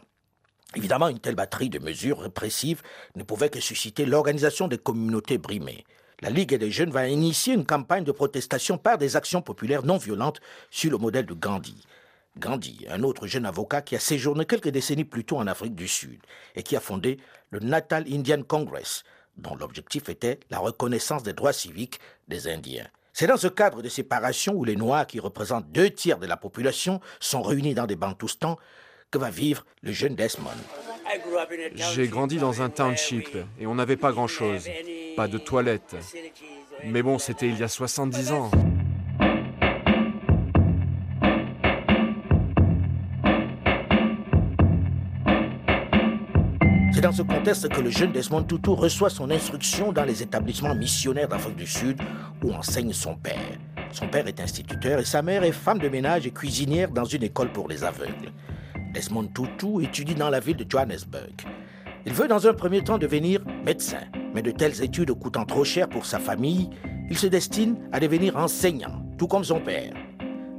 Évidemment, 0.74 1.08
une 1.08 1.20
telle 1.20 1.36
batterie 1.36 1.70
de 1.70 1.78
mesures 1.78 2.20
répressives 2.20 2.82
ne 3.16 3.22
pouvait 3.22 3.48
que 3.48 3.60
susciter 3.60 4.04
l'organisation 4.04 4.68
des 4.68 4.76
communautés 4.76 5.38
brimées. 5.38 5.84
La 6.20 6.28
Ligue 6.28 6.54
des 6.54 6.70
jeunes 6.70 6.90
va 6.90 7.08
initier 7.08 7.54
une 7.54 7.64
campagne 7.64 8.04
de 8.04 8.12
protestation 8.12 8.76
par 8.76 8.98
des 8.98 9.16
actions 9.16 9.40
populaires 9.40 9.86
non 9.86 9.96
violentes 9.96 10.40
sur 10.70 10.90
le 10.90 10.98
modèle 10.98 11.24
de 11.24 11.32
Gandhi. 11.32 11.82
Gandhi, 12.38 12.86
un 12.88 13.02
autre 13.02 13.26
jeune 13.26 13.46
avocat 13.46 13.82
qui 13.82 13.96
a 13.96 14.00
séjourné 14.00 14.46
quelques 14.46 14.68
décennies 14.68 15.04
plus 15.04 15.24
tôt 15.24 15.38
en 15.38 15.46
Afrique 15.46 15.74
du 15.74 15.88
Sud 15.88 16.20
et 16.54 16.62
qui 16.62 16.76
a 16.76 16.80
fondé 16.80 17.18
le 17.50 17.58
Natal 17.60 18.04
Indian 18.10 18.42
Congress, 18.42 19.04
dont 19.36 19.56
l'objectif 19.56 20.08
était 20.08 20.38
la 20.50 20.58
reconnaissance 20.58 21.22
des 21.22 21.32
droits 21.32 21.52
civiques 21.52 21.98
des 22.28 22.48
Indiens. 22.48 22.86
C'est 23.12 23.26
dans 23.26 23.36
ce 23.36 23.48
cadre 23.48 23.82
de 23.82 23.88
séparation 23.88 24.54
où 24.54 24.64
les 24.64 24.76
Noirs, 24.76 25.06
qui 25.06 25.18
représentent 25.18 25.70
deux 25.72 25.90
tiers 25.90 26.18
de 26.18 26.26
la 26.26 26.36
population, 26.36 27.00
sont 27.18 27.42
réunis 27.42 27.74
dans 27.74 27.86
des 27.86 27.96
bantoustans, 27.96 28.56
que 29.10 29.18
va 29.18 29.30
vivre 29.30 29.64
le 29.82 29.90
jeune 29.90 30.14
Desmond. 30.14 30.50
J'ai 31.74 32.08
grandi 32.08 32.36
dans 32.36 32.62
un 32.62 32.70
township 32.70 33.36
et 33.58 33.66
on 33.66 33.74
n'avait 33.74 33.96
pas 33.96 34.12
grand-chose, 34.12 34.68
pas 35.16 35.26
de 35.26 35.38
toilettes. 35.38 35.96
Mais 36.84 37.02
bon, 37.02 37.18
c'était 37.18 37.48
il 37.48 37.58
y 37.58 37.62
a 37.64 37.68
70 37.68 38.32
ans. 38.32 38.50
C'est 46.98 47.02
dans 47.02 47.12
ce 47.12 47.22
contexte 47.22 47.68
que 47.68 47.80
le 47.80 47.90
jeune 47.90 48.10
Desmond 48.10 48.42
Tutu 48.42 48.70
reçoit 48.70 49.08
son 49.08 49.30
instruction 49.30 49.92
dans 49.92 50.02
les 50.02 50.20
établissements 50.20 50.74
missionnaires 50.74 51.28
d'Afrique 51.28 51.54
du 51.54 51.64
Sud 51.64 52.00
où 52.42 52.52
enseigne 52.52 52.92
son 52.92 53.14
père. 53.14 53.56
Son 53.92 54.08
père 54.08 54.26
est 54.26 54.40
instituteur 54.40 54.98
et 54.98 55.04
sa 55.04 55.22
mère 55.22 55.44
est 55.44 55.52
femme 55.52 55.78
de 55.78 55.88
ménage 55.88 56.26
et 56.26 56.32
cuisinière 56.32 56.90
dans 56.90 57.04
une 57.04 57.22
école 57.22 57.52
pour 57.52 57.68
les 57.68 57.84
aveugles. 57.84 58.32
Desmond 58.92 59.28
Tutu 59.28 59.84
étudie 59.84 60.16
dans 60.16 60.28
la 60.28 60.40
ville 60.40 60.56
de 60.56 60.66
Johannesburg. 60.68 61.36
Il 62.04 62.12
veut 62.12 62.26
dans 62.26 62.48
un 62.48 62.52
premier 62.52 62.82
temps 62.82 62.98
devenir 62.98 63.44
médecin, 63.64 64.02
mais 64.34 64.42
de 64.42 64.50
telles 64.50 64.82
études 64.82 65.12
coûtant 65.12 65.44
trop 65.44 65.62
cher 65.62 65.88
pour 65.88 66.04
sa 66.04 66.18
famille, 66.18 66.68
il 67.08 67.16
se 67.16 67.28
destine 67.28 67.76
à 67.92 68.00
devenir 68.00 68.36
enseignant, 68.36 69.04
tout 69.16 69.28
comme 69.28 69.44
son 69.44 69.60
père. 69.60 69.94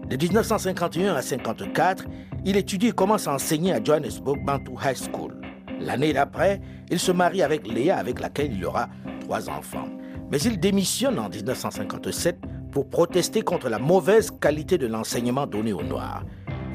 De 0.10 0.15
1951 0.15 1.15
à 1.15 1.22
1954, 1.22 2.05
il 2.46 2.55
étudie 2.55 2.88
et 2.88 2.91
commence 2.93 3.27
à 3.27 3.34
enseigner 3.34 3.74
à 3.74 3.84
Johannesburg 3.84 4.38
Bantu 4.46 4.72
High 4.81 4.96
School. 4.96 5.38
L'année 5.79 6.13
d'après, 6.13 6.62
il 6.89 7.00
se 7.00 7.12
marie 7.12 7.41
avec 7.41 7.67
Léa 7.67 7.98
avec 7.98 8.19
laquelle 8.19 8.53
il 8.53 8.65
aura 8.65 8.89
trois 9.21 9.50
enfants. 9.50 9.88
Mais 10.31 10.39
il 10.41 10.59
démissionne 10.59 11.17
en 11.19 11.29
1957 11.29 12.38
pour 12.71 12.88
protester 12.88 13.41
contre 13.41 13.69
la 13.69 13.79
mauvaise 13.79 14.31
qualité 14.39 14.77
de 14.77 14.88
l'enseignement 14.88 15.48
donné 15.48 15.74
aux 15.74 15.83
Noirs. 15.83 16.24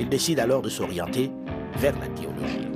Il 0.01 0.09
décide 0.09 0.41
alors 0.41 0.63
de 0.63 0.69
s'orienter 0.69 1.31
vers 1.77 1.95
la 1.99 2.09
théologie. 2.09 2.69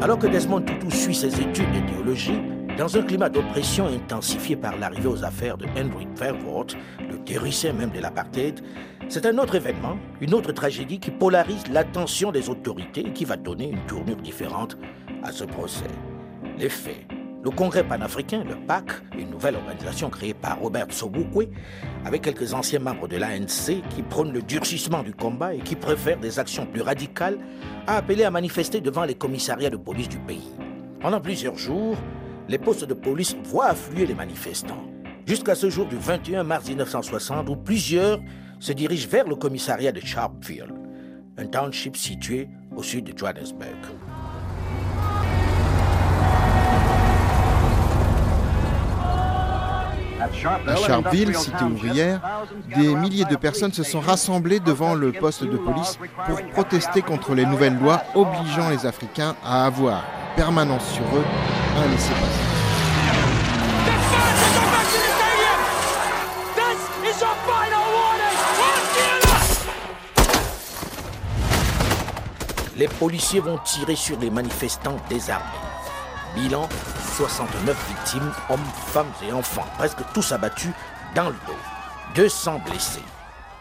Alors 0.00 0.18
que 0.18 0.26
Desmond 0.26 0.62
Tutu 0.62 0.90
suit 0.90 1.14
ses 1.14 1.38
études 1.38 1.70
de 1.72 1.92
théologie, 1.92 2.40
dans 2.78 2.96
un 2.96 3.02
climat 3.02 3.28
d'oppression 3.28 3.86
intensifié 3.86 4.54
par 4.54 4.78
l'arrivée 4.78 5.08
aux 5.08 5.24
affaires 5.24 5.58
de 5.58 5.66
Henry 5.76 6.06
Verwoerd, 6.14 6.76
le 7.10 7.18
théoricien 7.24 7.72
même 7.72 7.90
de 7.90 7.98
l'apartheid, 7.98 8.60
c'est 9.08 9.26
un 9.26 9.36
autre 9.38 9.56
événement, 9.56 9.98
une 10.20 10.32
autre 10.32 10.52
tragédie 10.52 11.00
qui 11.00 11.10
polarise 11.10 11.66
l'attention 11.72 12.30
des 12.30 12.48
autorités 12.48 13.00
et 13.00 13.12
qui 13.12 13.24
va 13.24 13.36
donner 13.36 13.70
une 13.70 13.84
tournure 13.86 14.18
différente 14.18 14.78
à 15.24 15.32
ce 15.32 15.42
procès. 15.42 15.90
Les 16.56 16.68
faits. 16.68 17.04
Le 17.42 17.50
Congrès 17.50 17.82
panafricain, 17.82 18.44
le 18.44 18.54
PAC, 18.54 18.84
une 19.18 19.30
nouvelle 19.30 19.56
organisation 19.56 20.08
créée 20.08 20.34
par 20.34 20.60
Robert 20.60 20.86
Sobukwe, 20.90 21.48
avec 22.04 22.22
quelques 22.22 22.54
anciens 22.54 22.80
membres 22.80 23.08
de 23.08 23.16
l'ANC 23.16 23.82
qui 23.90 24.02
prônent 24.08 24.32
le 24.32 24.42
durcissement 24.42 25.02
du 25.02 25.14
combat 25.14 25.54
et 25.54 25.60
qui 25.60 25.74
préfèrent 25.74 26.20
des 26.20 26.38
actions 26.38 26.66
plus 26.66 26.82
radicales, 26.82 27.38
a 27.88 27.96
appelé 27.96 28.22
à 28.22 28.30
manifester 28.30 28.80
devant 28.80 29.04
les 29.04 29.14
commissariats 29.14 29.70
de 29.70 29.76
police 29.76 30.08
du 30.08 30.18
pays. 30.18 30.52
Pendant 31.00 31.20
plusieurs 31.20 31.56
jours, 31.56 31.96
les 32.48 32.58
postes 32.58 32.84
de 32.84 32.94
police 32.94 33.36
voient 33.44 33.66
affluer 33.66 34.06
les 34.06 34.14
manifestants. 34.14 34.82
Jusqu'à 35.26 35.54
ce 35.54 35.68
jour 35.68 35.86
du 35.86 35.96
21 35.96 36.44
mars 36.44 36.66
1960, 36.66 37.48
où 37.50 37.56
plusieurs 37.56 38.18
se 38.58 38.72
dirigent 38.72 39.08
vers 39.08 39.28
le 39.28 39.36
commissariat 39.36 39.92
de 39.92 40.00
Sharpeville, 40.00 40.72
un 41.36 41.46
township 41.46 41.96
situé 41.96 42.48
au 42.74 42.82
sud 42.82 43.04
de 43.04 43.16
Johannesburg. 43.16 43.68
À 50.66 50.76
Sharpeville, 50.76 51.34
cité 51.36 51.62
ouvrière, 51.62 52.20
des 52.74 52.94
milliers 52.94 53.24
de 53.24 53.36
personnes 53.36 53.72
se 53.72 53.82
sont 53.82 54.00
rassemblées 54.00 54.58
devant 54.58 54.94
le 54.94 55.12
poste 55.12 55.44
de 55.44 55.56
police 55.56 55.98
pour 56.26 56.42
protester 56.48 57.02
contre 57.02 57.34
les 57.34 57.46
nouvelles 57.46 57.78
lois 57.78 58.02
obligeant 58.14 58.70
les 58.70 58.84
Africains 58.84 59.36
à 59.44 59.66
avoir 59.66 59.98
en 59.98 60.36
permanence 60.36 60.86
sur 60.92 61.04
eux 61.16 61.24
un 61.78 61.88
laissez-passer. 61.88 62.58
Les 72.76 72.86
policiers 72.86 73.40
vont 73.40 73.58
tirer 73.58 73.96
sur 73.96 74.18
les 74.20 74.30
manifestants 74.30 74.96
désarmés. 75.08 75.44
Bilan 76.36 76.68
69 77.16 77.88
victimes, 77.88 78.30
hommes, 78.48 78.60
femmes 78.86 79.06
et 79.26 79.32
enfants, 79.32 79.66
presque 79.76 79.98
tous 80.14 80.30
abattus 80.30 80.70
dans 81.14 81.28
le 81.30 81.36
dos. 81.46 81.52
200 82.14 82.60
blessés. 82.64 83.02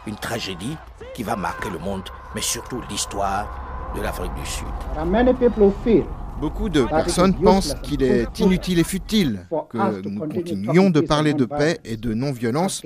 Une 0.05 0.15
tragédie 0.15 0.77
qui 1.15 1.23
va 1.23 1.35
marquer 1.35 1.69
le 1.71 1.79
monde, 1.79 2.07
mais 2.35 2.41
surtout 2.41 2.81
l'histoire 2.89 3.47
de 3.95 4.01
l'Afrique 4.01 4.33
du 4.35 4.45
Sud. 4.45 4.67
Beaucoup 6.39 6.69
de 6.69 6.83
personnes 6.83 7.33
pensent 7.33 7.73
qu'il 7.81 8.03
est 8.03 8.39
inutile 8.39 8.77
et 8.79 8.83
futile 8.83 9.47
que 9.69 10.07
nous 10.07 10.19
continuions 10.19 10.89
de 10.91 11.01
parler 11.01 11.33
de 11.33 11.45
paix 11.45 11.79
et 11.83 11.97
de 11.97 12.13
non-violence 12.13 12.83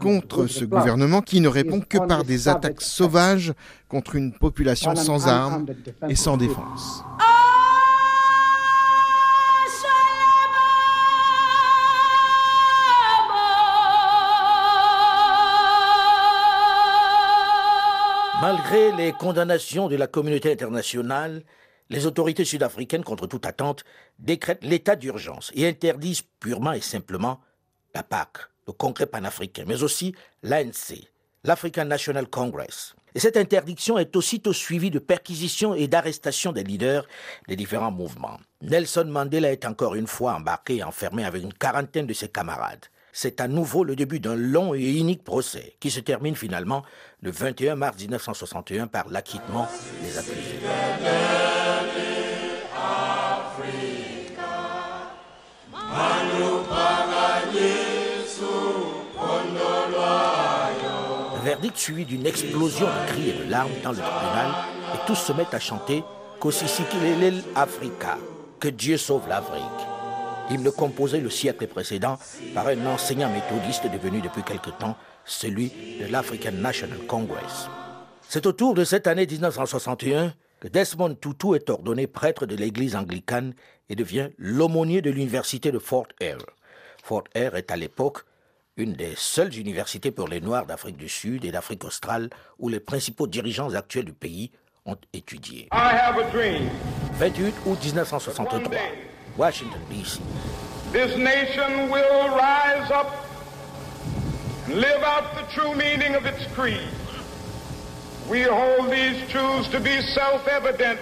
contre 0.00 0.46
ce 0.46 0.64
gouvernement 0.64 1.20
qui 1.20 1.40
ne 1.40 1.48
répond 1.48 1.80
que 1.80 1.98
par 1.98 2.24
des 2.24 2.48
attaques 2.48 2.80
sauvages 2.80 3.52
contre 3.88 4.16
une 4.16 4.32
population 4.32 4.94
sans 4.94 5.28
armes 5.28 5.66
et 6.08 6.14
sans 6.14 6.36
défense. 6.36 7.04
Malgré 18.40 18.92
les 18.92 19.12
condamnations 19.12 19.88
de 19.88 19.96
la 19.96 20.06
communauté 20.06 20.52
internationale, 20.52 21.42
les 21.90 22.06
autorités 22.06 22.44
sud-africaines, 22.44 23.04
contre 23.04 23.26
toute 23.26 23.46
attente, 23.46 23.84
décrètent 24.18 24.64
l'état 24.64 24.96
d'urgence 24.96 25.50
et 25.54 25.66
interdisent 25.66 26.22
purement 26.40 26.72
et 26.72 26.80
simplement 26.80 27.40
la 27.94 28.02
PAC, 28.02 28.38
le 28.66 28.72
Congrès 28.72 29.06
panafricain, 29.06 29.64
mais 29.66 29.82
aussi 29.82 30.14
l'ANC, 30.42 31.08
l'African 31.44 31.84
National 31.84 32.28
Congress. 32.28 32.94
Et 33.14 33.20
cette 33.20 33.36
interdiction 33.36 33.98
est 33.98 34.14
aussitôt 34.16 34.52
suivie 34.52 34.90
de 34.90 34.98
perquisitions 34.98 35.74
et 35.74 35.88
d'arrestations 35.88 36.52
des 36.52 36.62
leaders 36.62 37.06
des 37.48 37.56
différents 37.56 37.90
mouvements. 37.90 38.38
Nelson 38.62 39.06
Mandela 39.06 39.50
est 39.50 39.64
encore 39.64 39.94
une 39.94 40.06
fois 40.06 40.34
embarqué 40.34 40.76
et 40.76 40.84
enfermé 40.84 41.24
avec 41.24 41.42
une 41.42 41.54
quarantaine 41.54 42.06
de 42.06 42.12
ses 42.12 42.28
camarades. 42.28 42.86
C'est 43.12 43.40
à 43.40 43.48
nouveau 43.48 43.82
le 43.82 43.96
début 43.96 44.20
d'un 44.20 44.36
long 44.36 44.74
et 44.74 44.98
unique 44.98 45.24
procès 45.24 45.74
qui 45.80 45.90
se 45.90 46.00
termine 46.00 46.36
finalement 46.36 46.84
le 47.22 47.30
21 47.30 47.74
mars 47.74 47.96
1961 47.98 48.86
par 48.86 49.08
l'acquittement 49.08 49.66
des 50.02 50.18
accusés. 50.18 51.57
Verdict 61.38 61.76
suivi 61.76 62.04
d'une 62.04 62.26
explosion 62.26 62.86
de 62.86 63.12
cris 63.12 63.30
et 63.30 63.44
de 63.44 63.50
larmes 63.50 63.70
dans 63.82 63.90
le 63.92 63.98
tribunal 63.98 64.50
et 64.94 65.06
tous 65.06 65.14
se 65.14 65.32
mettent 65.32 65.54
à 65.54 65.60
chanter 65.60 66.02
Kosisikilelel 66.40 67.42
Africa, 67.54 68.18
que 68.60 68.68
Dieu 68.68 68.96
sauve 68.96 69.28
l'Afrique. 69.28 69.62
Hymne 70.50 70.70
composé 70.70 71.20
le 71.20 71.30
siècle 71.30 71.66
précédent 71.66 72.18
par 72.54 72.68
un 72.68 72.86
enseignant 72.86 73.30
méthodiste 73.30 73.90
devenu 73.90 74.20
depuis 74.20 74.42
quelque 74.42 74.70
temps 74.70 74.96
celui 75.24 75.72
de 76.00 76.10
l'African 76.10 76.52
National 76.52 76.98
Congress. 77.06 77.68
C'est 78.28 78.46
autour 78.46 78.74
de 78.74 78.84
cette 78.84 79.06
année 79.06 79.26
1961 79.26 80.32
que 80.60 80.68
Desmond 80.68 81.14
Tutu 81.14 81.54
est 81.54 81.70
ordonné 81.70 82.06
prêtre 82.06 82.46
de 82.46 82.56
l'église 82.56 82.96
anglicane 82.96 83.54
et 83.88 83.96
devient 83.96 84.30
l'aumônier 84.38 85.02
de 85.02 85.10
l'université 85.10 85.70
de 85.70 85.78
Fort 85.78 86.08
Eyre. 86.20 86.44
Fort 87.02 87.24
Eyre 87.34 87.56
est 87.56 87.70
à 87.70 87.76
l'époque 87.76 88.24
une 88.78 88.92
des 88.92 89.14
seules 89.16 89.58
universités 89.58 90.12
pour 90.12 90.28
les 90.28 90.40
Noirs 90.40 90.64
d'Afrique 90.64 90.96
du 90.96 91.08
Sud 91.08 91.44
et 91.44 91.50
d'Afrique 91.50 91.84
australe 91.84 92.30
où 92.58 92.68
les 92.68 92.80
principaux 92.80 93.26
dirigeants 93.26 93.74
actuels 93.74 94.04
du 94.04 94.12
pays 94.12 94.52
ont 94.86 94.96
étudié. 95.12 95.68
28 95.72 97.54
août 97.66 97.78
1963, 97.84 98.78
Washington, 99.36 99.80
D.C. 99.90 100.20
This 100.92 101.16
nation 101.18 101.90
will 101.90 102.30
rise 102.30 102.90
up 102.90 103.12
and 104.66 104.76
live 104.76 105.02
out 105.02 105.34
the 105.34 105.42
true 105.52 105.74
meaning 105.74 106.14
of 106.14 106.24
its 106.24 106.46
creed. 106.54 106.80
We 108.30 108.42
hold 108.42 108.90
these 108.90 109.28
truths 109.28 109.68
to 109.72 109.80
be 109.80 110.00
self-evident 110.14 110.98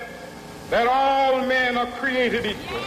that 0.70 0.86
all 0.88 1.46
men 1.46 1.76
are 1.76 1.90
created 1.98 2.46
equal. 2.46 2.80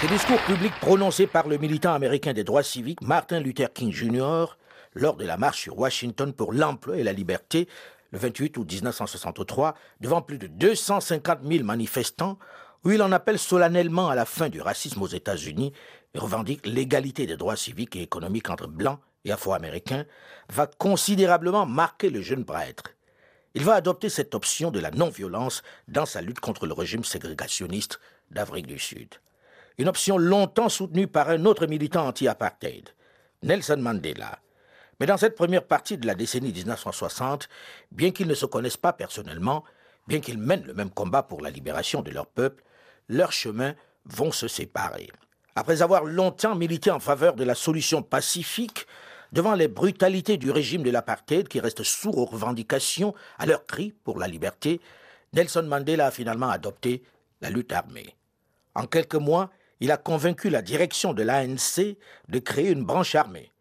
Ces 0.00 0.06
discours 0.06 0.40
publics 0.42 0.78
prononcés 0.80 1.26
par 1.26 1.48
le 1.48 1.58
militant 1.58 1.92
américain 1.92 2.32
des 2.32 2.44
droits 2.44 2.62
civiques 2.62 3.02
Martin 3.02 3.40
Luther 3.40 3.72
King 3.72 3.90
Jr. 3.90 4.44
lors 4.94 5.16
de 5.16 5.24
la 5.24 5.36
marche 5.36 5.62
sur 5.62 5.76
Washington 5.76 6.32
pour 6.32 6.52
l'emploi 6.52 6.98
et 6.98 7.02
la 7.02 7.12
liberté 7.12 7.66
le 8.12 8.18
28 8.20 8.58
août 8.58 8.72
1963 8.72 9.74
devant 10.00 10.22
plus 10.22 10.38
de 10.38 10.46
250 10.46 11.40
000 11.44 11.64
manifestants 11.64 12.38
où 12.84 12.92
il 12.92 13.02
en 13.02 13.10
appelle 13.10 13.40
solennellement 13.40 14.08
à 14.08 14.14
la 14.14 14.24
fin 14.24 14.48
du 14.48 14.60
racisme 14.60 15.02
aux 15.02 15.08
États-Unis 15.08 15.72
et 16.14 16.18
revendique 16.20 16.64
l'égalité 16.64 17.26
des 17.26 17.36
droits 17.36 17.56
civiques 17.56 17.96
et 17.96 18.02
économiques 18.02 18.50
entre 18.50 18.68
blancs 18.68 19.00
et 19.24 19.32
afro-américains, 19.32 20.04
va 20.48 20.68
considérablement 20.68 21.66
marquer 21.66 22.10
le 22.10 22.22
jeune 22.22 22.44
prêtre. 22.44 22.84
Il 23.54 23.64
va 23.64 23.74
adopter 23.74 24.10
cette 24.10 24.36
option 24.36 24.70
de 24.70 24.78
la 24.78 24.92
non-violence 24.92 25.64
dans 25.88 26.06
sa 26.06 26.20
lutte 26.20 26.38
contre 26.38 26.66
le 26.66 26.72
régime 26.72 27.02
ségrégationniste 27.02 27.98
d'Afrique 28.30 28.68
du 28.68 28.78
Sud 28.78 29.08
une 29.78 29.88
option 29.88 30.18
longtemps 30.18 30.68
soutenue 30.68 31.06
par 31.06 31.30
un 31.30 31.44
autre 31.44 31.66
militant 31.66 32.06
anti-apartheid, 32.06 32.90
Nelson 33.42 33.78
Mandela. 33.78 34.40
Mais 35.00 35.06
dans 35.06 35.16
cette 35.16 35.36
première 35.36 35.64
partie 35.64 35.96
de 35.96 36.06
la 36.06 36.16
décennie 36.16 36.52
1960, 36.52 37.48
bien 37.92 38.10
qu'ils 38.10 38.26
ne 38.26 38.34
se 38.34 38.46
connaissent 38.46 38.76
pas 38.76 38.92
personnellement, 38.92 39.64
bien 40.08 40.18
qu'ils 40.18 40.38
mènent 40.38 40.66
le 40.66 40.74
même 40.74 40.90
combat 40.90 41.22
pour 41.22 41.40
la 41.40 41.50
libération 41.50 42.02
de 42.02 42.10
leur 42.10 42.26
peuple, 42.26 42.64
leurs 43.08 43.32
chemins 43.32 43.74
vont 44.04 44.32
se 44.32 44.48
séparer. 44.48 45.08
Après 45.54 45.82
avoir 45.82 46.04
longtemps 46.04 46.56
milité 46.56 46.90
en 46.90 46.98
faveur 46.98 47.34
de 47.34 47.44
la 47.44 47.54
solution 47.54 48.02
pacifique, 48.02 48.86
devant 49.30 49.54
les 49.54 49.68
brutalités 49.68 50.36
du 50.36 50.50
régime 50.50 50.82
de 50.82 50.90
l'apartheid 50.90 51.46
qui 51.46 51.60
reste 51.60 51.84
sourd 51.84 52.18
aux 52.18 52.24
revendications, 52.24 53.14
à 53.38 53.46
leurs 53.46 53.66
cris 53.66 53.94
pour 54.04 54.18
la 54.18 54.26
liberté, 54.26 54.80
Nelson 55.34 55.64
Mandela 55.64 56.06
a 56.06 56.10
finalement 56.10 56.48
adopté 56.48 57.02
la 57.40 57.50
lutte 57.50 57.72
armée. 57.72 58.16
En 58.74 58.86
quelques 58.86 59.14
mois, 59.14 59.50
il 59.80 59.90
a 59.90 59.96
convaincu 59.96 60.50
la 60.50 60.62
direction 60.62 61.12
de 61.12 61.22
l'ANC 61.22 61.96
de 62.28 62.38
créer 62.38 62.70
une 62.70 62.84
branche 62.84 63.14
armée, 63.14 63.52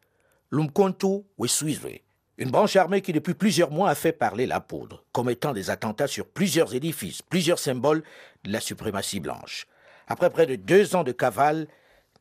l'Umkonto 0.50 1.26
Weswizwe, 1.38 2.02
une 2.38 2.52
branche 2.52 2.76
armée 2.76 3.02
qui 3.02 3.14
depuis 3.14 3.34
plusieurs 3.34 3.72
mois 3.72 3.90
a 3.90 3.96
fait 3.96 4.12
parler 4.12 4.46
la 4.46 4.60
poudre, 4.60 5.04
commettant 5.12 5.54
des 5.54 5.70
attentats 5.70 6.08
sur 6.08 6.28
plusieurs 6.28 6.76
édifices, 6.76 7.22
plusieurs 7.22 7.60
symboles 7.60 8.04
de 8.44 8.52
la 8.52 8.60
suprématie 8.60 9.20
blanche. 9.20 9.66
Après 10.08 10.30
près 10.30 10.46
de 10.46 10.56
deux 10.56 10.96
ans 10.96 11.04
de 11.04 11.12
cavale, 11.12 11.68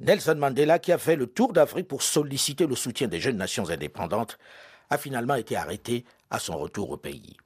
Nelson 0.01 0.37
Mandela, 0.37 0.79
qui 0.79 0.93
a 0.93 0.99
fait 0.99 1.17
le 1.17 1.27
tour 1.27 1.53
d'Afrique 1.53 1.89
pour 1.89 2.03
solliciter 2.03 2.67
le 2.67 2.75
soutien 2.75 3.09
des 3.09 3.21
jeunes 3.21 3.37
nations 3.37 3.71
indépendantes, 3.71 4.39
a 4.91 4.99
finalement 4.99 5.35
été 5.35 5.57
arrêté 5.57 6.05
à 6.31 6.39
son 6.39 6.57
retour 6.57 6.91
au 6.91 6.97
pays. 6.97 7.37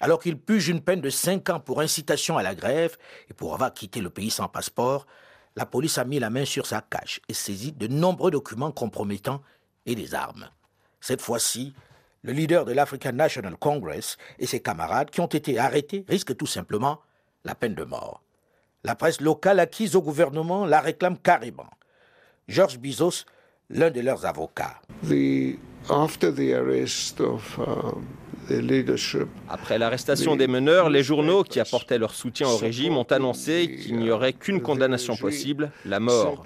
Alors 0.00 0.20
qu'il 0.20 0.38
puge 0.38 0.68
une 0.68 0.82
peine 0.82 1.00
de 1.00 1.10
cinq 1.10 1.48
ans 1.48 1.60
pour 1.60 1.80
incitation 1.80 2.36
à 2.36 2.42
la 2.42 2.54
grève 2.54 2.96
et 3.30 3.34
pour 3.34 3.54
avoir 3.54 3.72
quitté 3.72 4.00
le 4.00 4.10
pays 4.10 4.30
sans 4.30 4.48
passeport, 4.48 5.06
la 5.56 5.66
police 5.66 5.98
a 5.98 6.04
mis 6.04 6.18
la 6.18 6.30
main 6.30 6.44
sur 6.44 6.66
sa 6.66 6.82
cache 6.82 7.20
et 7.28 7.34
saisi 7.34 7.72
de 7.72 7.86
nombreux 7.86 8.30
documents 8.30 8.72
compromettants 8.72 9.42
et 9.86 9.94
des 9.94 10.14
armes. 10.14 10.50
Cette 11.00 11.22
fois-ci, 11.22 11.74
le 12.22 12.32
leader 12.32 12.64
de 12.64 12.72
l'African 12.72 13.12
National 13.12 13.56
Congress 13.56 14.18
et 14.38 14.46
ses 14.46 14.60
camarades 14.60 15.10
qui 15.10 15.20
ont 15.20 15.26
été 15.26 15.58
arrêtés 15.58 16.04
risquent 16.08 16.36
tout 16.36 16.46
simplement 16.46 17.00
la 17.44 17.54
peine 17.54 17.74
de 17.74 17.84
mort. 17.84 18.22
La 18.84 18.94
presse 18.94 19.20
locale 19.20 19.60
acquise 19.60 19.96
au 19.96 20.02
gouvernement 20.02 20.66
la 20.66 20.80
réclame 20.80 21.18
carrément. 21.18 21.70
Georges 22.48 22.78
Bizos, 22.78 23.24
l'un 23.70 23.90
de 23.90 24.00
leurs 24.00 24.26
avocats. 24.26 24.80
Après 29.48 29.78
l'arrestation 29.78 30.36
des 30.36 30.46
meneurs, 30.46 30.90
les 30.90 31.02
journaux 31.02 31.42
qui 31.42 31.60
apportaient 31.60 31.98
leur 31.98 32.14
soutien 32.14 32.48
au 32.48 32.56
régime 32.56 32.96
ont 32.96 33.04
annoncé 33.04 33.76
qu'il 33.76 33.98
n'y 33.98 34.10
aurait 34.10 34.32
qu'une 34.32 34.60
condamnation 34.60 35.16
possible, 35.16 35.70
la 35.84 36.00
mort. 36.00 36.44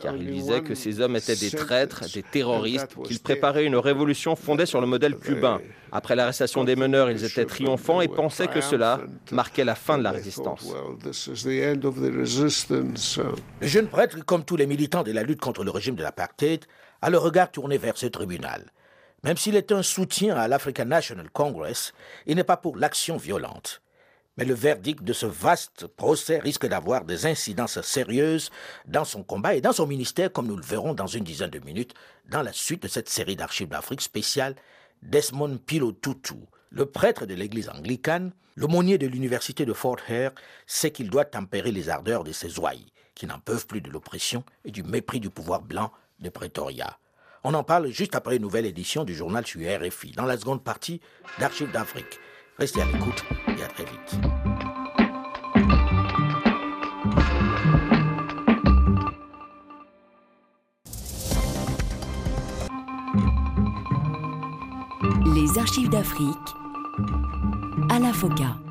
Car 0.00 0.16
ils 0.16 0.30
disaient 0.30 0.62
que 0.62 0.74
ces 0.74 1.00
hommes 1.00 1.16
étaient 1.16 1.36
des 1.36 1.50
traîtres, 1.50 2.04
des 2.12 2.22
terroristes, 2.22 2.94
qu'ils 3.04 3.20
préparaient 3.20 3.64
une 3.64 3.76
révolution 3.76 4.36
fondée 4.36 4.66
sur 4.66 4.80
le 4.80 4.86
modèle 4.86 5.16
cubain. 5.16 5.60
Après 5.92 6.16
l'arrestation 6.16 6.64
des 6.64 6.76
meneurs, 6.76 7.10
ils 7.10 7.24
étaient 7.24 7.44
triomphants 7.44 8.00
et 8.00 8.08
pensaient 8.08 8.48
que 8.48 8.60
cela 8.60 9.00
marquait 9.30 9.64
la 9.64 9.74
fin 9.74 9.98
de 9.98 10.02
la 10.02 10.10
résistance. 10.10 10.74
Le 13.60 13.66
jeune 13.66 13.86
prêtre, 13.86 14.24
comme 14.24 14.44
tous 14.44 14.56
les 14.56 14.66
militants 14.66 15.02
de 15.02 15.12
la 15.12 15.22
lutte 15.22 15.40
contre 15.40 15.64
le 15.64 15.70
régime 15.70 15.94
de 15.94 16.02
l'apartheid, 16.02 16.64
a 17.02 17.10
le 17.10 17.18
regard 17.18 17.50
tourné 17.50 17.78
vers 17.78 17.96
ce 17.96 18.06
tribunal. 18.06 18.64
Même 19.24 19.38
s'il 19.38 19.56
est 19.56 19.72
un 19.72 19.82
soutien 19.82 20.36
à 20.36 20.48
l'African 20.48 20.84
National 20.84 21.30
Congress, 21.30 21.94
il 22.26 22.36
n'est 22.36 22.44
pas 22.44 22.58
pour 22.58 22.76
l'action 22.76 23.16
violente. 23.16 23.80
Mais 24.36 24.44
le 24.44 24.52
verdict 24.52 25.02
de 25.02 25.14
ce 25.14 25.24
vaste 25.24 25.86
procès 25.86 26.40
risque 26.40 26.66
d'avoir 26.66 27.06
des 27.06 27.24
incidences 27.24 27.80
sérieuses 27.80 28.50
dans 28.86 29.06
son 29.06 29.22
combat 29.22 29.54
et 29.54 29.62
dans 29.62 29.72
son 29.72 29.86
ministère, 29.86 30.30
comme 30.30 30.46
nous 30.46 30.56
le 30.56 30.62
verrons 30.62 30.92
dans 30.92 31.06
une 31.06 31.24
dizaine 31.24 31.48
de 31.48 31.58
minutes, 31.58 31.94
dans 32.28 32.42
la 32.42 32.52
suite 32.52 32.82
de 32.82 32.88
cette 32.88 33.08
série 33.08 33.34
d'archives 33.34 33.68
d'Afrique 33.68 34.02
spéciale 34.02 34.56
Desmond 35.00 35.56
Pilo 35.56 35.92
Tutu. 35.92 36.34
Le 36.68 36.84
prêtre 36.84 37.24
de 37.24 37.34
l'église 37.34 37.70
anglicane, 37.70 38.32
l'aumônier 38.56 38.98
de 38.98 39.06
l'université 39.06 39.64
de 39.64 39.72
Fort 39.72 40.00
Hare, 40.06 40.32
sait 40.66 40.90
qu'il 40.90 41.08
doit 41.08 41.24
tempérer 41.24 41.72
les 41.72 41.88
ardeurs 41.88 42.24
de 42.24 42.32
ses 42.32 42.58
ouailles, 42.58 42.92
qui 43.14 43.26
n'en 43.26 43.38
peuvent 43.38 43.66
plus 43.66 43.80
de 43.80 43.90
l'oppression 43.90 44.44
et 44.66 44.70
du 44.70 44.82
mépris 44.82 45.20
du 45.20 45.30
pouvoir 45.30 45.62
blanc 45.62 45.92
de 46.18 46.28
Pretoria. 46.28 46.98
On 47.46 47.52
en 47.52 47.62
parle 47.62 47.88
juste 47.88 48.14
après 48.14 48.36
une 48.36 48.42
nouvelle 48.42 48.64
édition 48.64 49.04
du 49.04 49.14
journal 49.14 49.46
sur 49.46 49.60
RFI, 49.60 50.12
dans 50.12 50.24
la 50.24 50.38
seconde 50.38 50.64
partie 50.64 51.02
d'Archives 51.38 51.70
d'Afrique. 51.70 52.18
Restez 52.58 52.80
à 52.80 52.86
l'écoute 52.86 53.22
et 53.46 53.62
à 53.62 53.68
très 53.68 53.84
vite. 53.84 54.18
Les 65.34 65.58
Archives 65.58 65.90
d'Afrique 65.90 66.30
à 67.90 67.98
la 67.98 68.12
FOCA. 68.14 68.63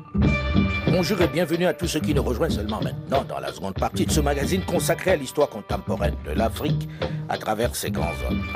Bonjour 0.96 1.20
et 1.22 1.26
bienvenue 1.26 1.66
à 1.66 1.74
tous 1.74 1.88
ceux 1.88 1.98
qui 1.98 2.14
nous 2.14 2.22
rejoignent 2.22 2.54
seulement 2.54 2.80
maintenant 2.80 3.24
dans 3.24 3.40
la 3.40 3.52
seconde 3.52 3.74
partie 3.74 4.06
de 4.06 4.12
ce 4.12 4.20
magazine 4.20 4.64
consacré 4.64 5.10
à 5.10 5.16
l'histoire 5.16 5.48
contemporaine 5.48 6.14
de 6.24 6.30
l'Afrique 6.30 6.88
à 7.28 7.36
travers 7.36 7.74
ses 7.74 7.90
grands 7.90 8.12
hommes. 8.30 8.46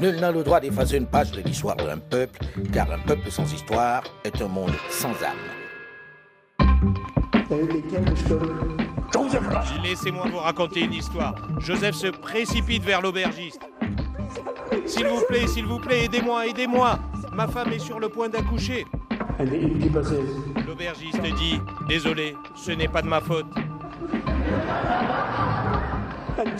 Nul 0.00 0.16
n'a 0.16 0.32
le 0.32 0.42
droit 0.42 0.60
d'effacer 0.60 0.96
une 0.96 1.06
page 1.06 1.32
de 1.32 1.42
l'histoire 1.42 1.76
d'un 1.76 1.98
peuple, 1.98 2.40
car 2.72 2.90
un 2.90 2.98
peuple 3.00 3.30
sans 3.30 3.52
histoire 3.52 4.02
est 4.24 4.40
un 4.40 4.48
monde 4.48 4.72
sans 4.88 5.10
âme. 5.10 5.36
Laissez-moi 9.82 10.28
vous 10.32 10.38
raconter 10.38 10.80
une 10.80 10.94
histoire. 10.94 11.34
Joseph 11.58 11.96
se 11.96 12.06
précipite 12.06 12.82
vers 12.82 13.02
l'aubergiste. 13.02 13.60
S'il 14.86 15.06
vous 15.06 15.22
plaît, 15.28 15.46
s'il 15.46 15.66
vous 15.66 15.80
plaît, 15.80 16.06
aidez-moi, 16.06 16.46
aidez-moi. 16.46 16.98
Ma 17.34 17.46
femme 17.46 17.74
est 17.74 17.78
sur 17.78 18.00
le 18.00 18.08
point 18.08 18.30
d'accoucher. 18.30 18.86
L'aubergiste 19.38 21.20
dit 21.20 21.60
Désolé, 21.88 22.36
ce 22.54 22.70
n'est 22.70 22.88
pas 22.88 23.02
de 23.02 23.08
ma 23.08 23.20
faute. 23.20 23.46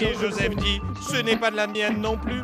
Et 0.01 0.15
Joseph 0.15 0.57
dit 0.57 0.81
Ce 1.01 1.17
n'est 1.17 1.37
pas 1.37 1.51
de 1.51 1.57
la 1.57 1.67
mienne 1.67 2.01
non 2.01 2.17
plus. 2.17 2.43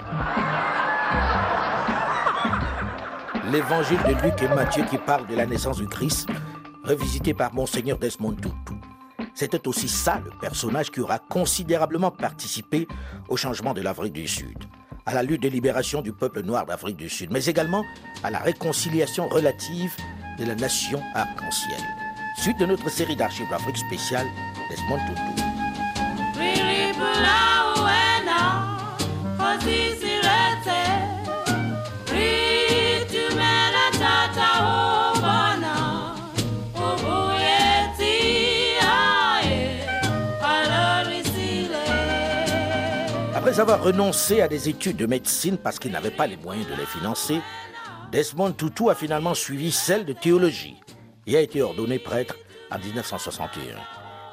L'évangile 3.50 3.98
de 4.04 4.22
Luc 4.22 4.40
et 4.42 4.48
Matthieu 4.48 4.84
qui 4.84 4.98
parle 4.98 5.26
de 5.26 5.34
la 5.34 5.46
naissance 5.46 5.78
du 5.78 5.88
Christ, 5.88 6.28
revisité 6.84 7.34
par 7.34 7.52
Monseigneur 7.52 7.98
Desmond 7.98 8.34
Tutu. 8.34 8.74
C'était 9.34 9.66
aussi 9.66 9.88
ça 9.88 10.20
le 10.24 10.30
personnage 10.40 10.90
qui 10.90 11.00
aura 11.00 11.18
considérablement 11.18 12.10
participé 12.10 12.86
au 13.28 13.36
changement 13.36 13.74
de 13.74 13.80
l'Afrique 13.80 14.12
du 14.12 14.28
Sud, 14.28 14.58
à 15.06 15.14
la 15.14 15.22
lutte 15.22 15.42
de 15.42 15.48
libération 15.48 16.02
du 16.02 16.12
peuple 16.12 16.42
noir 16.42 16.66
d'Afrique 16.66 16.96
du 16.96 17.08
Sud, 17.08 17.30
mais 17.32 17.44
également 17.46 17.84
à 18.22 18.30
la 18.30 18.38
réconciliation 18.38 19.28
relative 19.28 19.96
de 20.40 20.46
la 20.46 20.54
nation 20.54 21.02
arc-en-ciel. 21.14 21.80
Suite 22.38 22.58
de 22.58 22.66
notre 22.66 22.88
série 22.88 23.14
d'archives 23.14 23.48
d'Afrique 23.50 23.76
spéciale, 23.76 24.26
Desmond 24.70 24.98
Tutu. 25.06 25.42
Après 43.34 43.58
avoir 43.58 43.82
renoncé 43.82 44.40
à 44.42 44.48
des 44.48 44.68
études 44.68 44.96
de 44.96 45.06
médecine 45.06 45.58
parce 45.58 45.78
qu'il 45.78 45.92
n'avait 45.92 46.10
pas 46.10 46.26
les 46.26 46.36
moyens 46.36 46.68
de 46.68 46.74
les 46.74 46.86
financer, 46.86 47.40
Desmond 48.12 48.54
Tutu 48.54 48.90
a 48.90 48.96
finalement 48.96 49.34
suivi 49.34 49.70
celle 49.70 50.04
de 50.04 50.12
théologie 50.12 50.74
et 51.28 51.36
a 51.36 51.40
été 51.40 51.62
ordonné 51.62 52.00
prêtre 52.00 52.34
en 52.72 52.78
1961. 52.78 53.76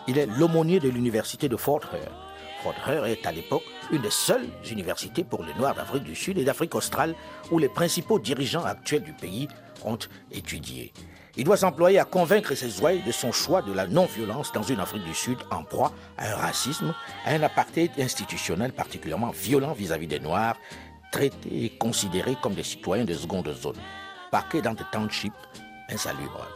Il 0.07 0.17
est 0.17 0.25
l'aumônier 0.25 0.79
de 0.79 0.89
l'université 0.89 1.47
de 1.47 1.55
Fort 1.57 1.81
Hare. 1.93 2.33
Fort 2.63 2.73
Hare 2.87 3.05
est 3.05 3.27
à 3.27 3.31
l'époque 3.31 3.61
une 3.91 4.01
des 4.01 4.09
seules 4.09 4.47
universités 4.71 5.23
pour 5.23 5.43
les 5.43 5.53
Noirs 5.53 5.75
d'Afrique 5.75 6.05
du 6.05 6.15
Sud 6.15 6.39
et 6.39 6.43
d'Afrique 6.43 6.73
australe 6.73 7.13
où 7.51 7.59
les 7.59 7.69
principaux 7.69 8.17
dirigeants 8.17 8.65
actuels 8.65 9.03
du 9.03 9.13
pays 9.13 9.47
ont 9.85 9.99
étudié. 10.31 10.91
Il 11.39 11.43
doit 11.43 11.57
s'employer 11.57 11.99
à 11.99 12.03
convaincre 12.03 12.55
ses 12.55 12.81
ouailles 12.81 13.03
de 13.03 13.11
son 13.11 13.31
choix 13.31 13.61
de 13.61 13.71
la 13.71 13.85
non-violence 13.85 14.51
dans 14.53 14.63
une 14.63 14.79
Afrique 14.79 15.03
du 15.03 15.13
Sud 15.13 15.37
en 15.51 15.63
proie 15.63 15.93
à 16.17 16.31
un 16.31 16.35
racisme, 16.35 16.95
à 17.25 17.33
un 17.33 17.43
apartheid 17.43 17.91
institutionnel 17.99 18.73
particulièrement 18.73 19.29
violent 19.29 19.73
vis-à-vis 19.73 20.07
des 20.07 20.19
Noirs, 20.19 20.57
traités 21.11 21.65
et 21.65 21.69
considérés 21.69 22.37
comme 22.41 22.53
des 22.53 22.63
citoyens 22.63 23.05
de 23.05 23.13
seconde 23.13 23.53
zone, 23.53 23.77
parqués 24.31 24.61
dans 24.61 24.73
des 24.73 24.83
townships 24.91 25.33
insalubres. 25.89 26.47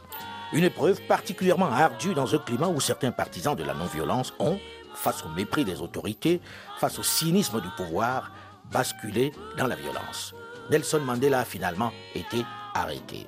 Une 0.54 0.66
épreuve 0.66 1.02
particulièrement 1.08 1.72
ardue 1.72 2.14
dans 2.14 2.36
un 2.36 2.40
climat 2.40 2.68
où 2.68 2.82
certains 2.82 3.12
partisans 3.12 3.56
de 3.56 3.64
la 3.64 3.74
non-violence 3.74 4.34
ont, 4.40 4.60
face 4.94 5.24
au 5.24 5.30
mépris 5.30 5.64
des 5.64 5.82
autorités, 5.82 6.42
face 6.78 7.00
au 7.00 7.04
cynisme 7.04 7.62
du 7.62 7.70
pouvoir, 7.78 8.32
basculé 8.72 9.32
dans 9.58 9.68
la 9.68 9.76
violence. 9.76 10.34
Nelson 10.70 11.00
Mandela 11.00 11.40
a 11.40 11.46
finalement 11.46 11.92
été 12.16 12.46
arrêté. 12.74 13.28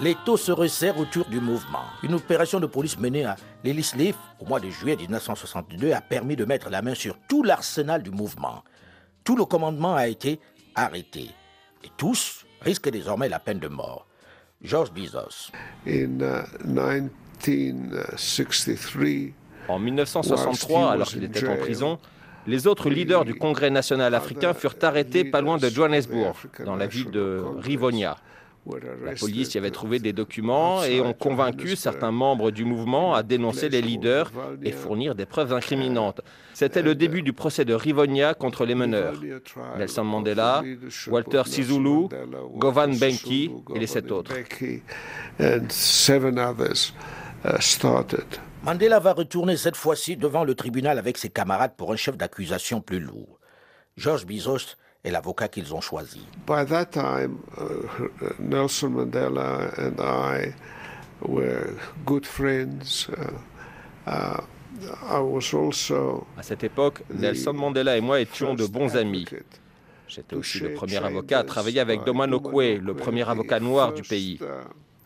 L'étau 0.00 0.36
se 0.36 0.52
resserre 0.52 0.98
autour 0.98 1.26
du 1.26 1.40
mouvement. 1.40 1.84
Une 2.02 2.14
opération 2.14 2.60
de 2.60 2.66
police 2.66 2.98
menée 2.98 3.24
à 3.24 3.36
Leaf 3.64 4.16
au 4.38 4.46
mois 4.46 4.60
de 4.60 4.70
juillet 4.70 4.96
1962 4.96 5.92
a 5.92 6.00
permis 6.00 6.36
de 6.36 6.44
mettre 6.44 6.70
la 6.70 6.80
main 6.80 6.94
sur 6.94 7.18
tout 7.28 7.42
l'arsenal 7.42 8.02
du 8.02 8.10
mouvement. 8.10 8.62
Tout 9.24 9.36
le 9.36 9.44
commandement 9.44 9.96
a 9.96 10.06
été 10.06 10.40
arrêté. 10.84 11.30
Et 11.84 11.90
tous 11.96 12.46
risquent 12.60 12.90
désormais 12.90 13.28
la 13.28 13.38
peine 13.38 13.58
de 13.58 13.68
mort. 13.68 14.06
George 14.62 14.92
Bezos. 14.92 15.50
En 19.68 19.78
1963, 19.78 20.92
alors 20.92 21.08
qu'il 21.08 21.24
était 21.24 21.48
en 21.48 21.56
prison, 21.56 21.98
les 22.46 22.66
autres 22.66 22.90
leaders 22.90 23.24
du 23.24 23.34
Congrès 23.34 23.70
national 23.70 24.14
africain 24.14 24.54
furent 24.54 24.76
arrêtés 24.82 25.24
pas 25.24 25.40
loin 25.40 25.56
de 25.58 25.68
Johannesburg, 25.68 26.36
dans 26.64 26.76
la 26.76 26.86
ville 26.86 27.10
de 27.10 27.42
Rivonia. 27.58 28.16
La 29.04 29.14
police 29.14 29.54
y 29.54 29.58
avait 29.58 29.70
trouvé 29.70 29.98
des 29.98 30.12
documents 30.12 30.84
et 30.84 31.00
ont 31.00 31.14
convaincu 31.14 31.76
certains 31.76 32.12
membres 32.12 32.50
du 32.50 32.64
mouvement 32.64 33.14
à 33.14 33.22
dénoncer 33.22 33.68
les 33.68 33.80
leaders 33.80 34.30
et 34.62 34.72
fournir 34.72 35.14
des 35.14 35.26
preuves 35.26 35.52
incriminantes. 35.52 36.20
C'était 36.52 36.82
le 36.82 36.94
début 36.94 37.22
du 37.22 37.32
procès 37.32 37.64
de 37.64 37.72
Rivonia 37.72 38.34
contre 38.34 38.66
les 38.66 38.74
meneurs. 38.74 39.14
Nelson 39.78 40.04
Mandela, 40.04 40.62
Walter 41.08 41.42
Sisulu, 41.46 42.08
Govan 42.56 42.94
Benki 42.98 43.50
et 43.74 43.78
les 43.78 43.86
sept 43.86 44.12
autres. 44.12 44.34
Mandela 48.62 48.98
va 48.98 49.14
retourner 49.14 49.56
cette 49.56 49.76
fois-ci 49.76 50.18
devant 50.18 50.44
le 50.44 50.54
tribunal 50.54 50.98
avec 50.98 51.16
ses 51.16 51.30
camarades 51.30 51.76
pour 51.76 51.92
un 51.92 51.96
chef 51.96 52.18
d'accusation 52.18 52.82
plus 52.82 53.00
lourd. 53.00 53.38
George 53.96 54.26
Bizos 54.26 54.76
est 55.04 55.10
l'avocat 55.10 55.48
qu'ils 55.48 55.74
ont 55.74 55.80
choisi. 55.80 56.20
By 56.46 56.64
that 56.66 56.86
time, 56.86 57.38
uh, 57.58 58.28
Nelson 58.38 58.90
Mandela 58.90 59.72
and 59.78 60.00
I 60.00 60.54
were 61.22 61.74
good 62.04 62.26
friends. 62.26 63.08
Uh, 64.06 64.10
uh, 64.10 64.40
I 65.02 65.18
was 65.20 65.52
also 65.54 66.26
à 66.38 66.42
cette 66.42 66.64
époque, 66.64 67.02
Nelson 67.12 67.52
Mandela 67.52 67.96
et 67.96 68.00
moi 68.00 68.20
étions 68.20 68.54
de 68.54 68.66
bons 68.66 68.96
amis. 68.96 69.26
J'étais 70.08 70.34
aussi 70.36 70.58
le 70.60 70.74
premier 70.74 70.96
avocat 71.04 71.40
à 71.40 71.44
travailler 71.44 71.80
avec 71.80 72.04
Domano 72.04 72.38
Okwe, 72.38 72.80
le 72.82 72.94
premier 72.94 73.28
avocat 73.28 73.60
noir 73.60 73.92
du 73.92 74.02
pays. 74.02 74.40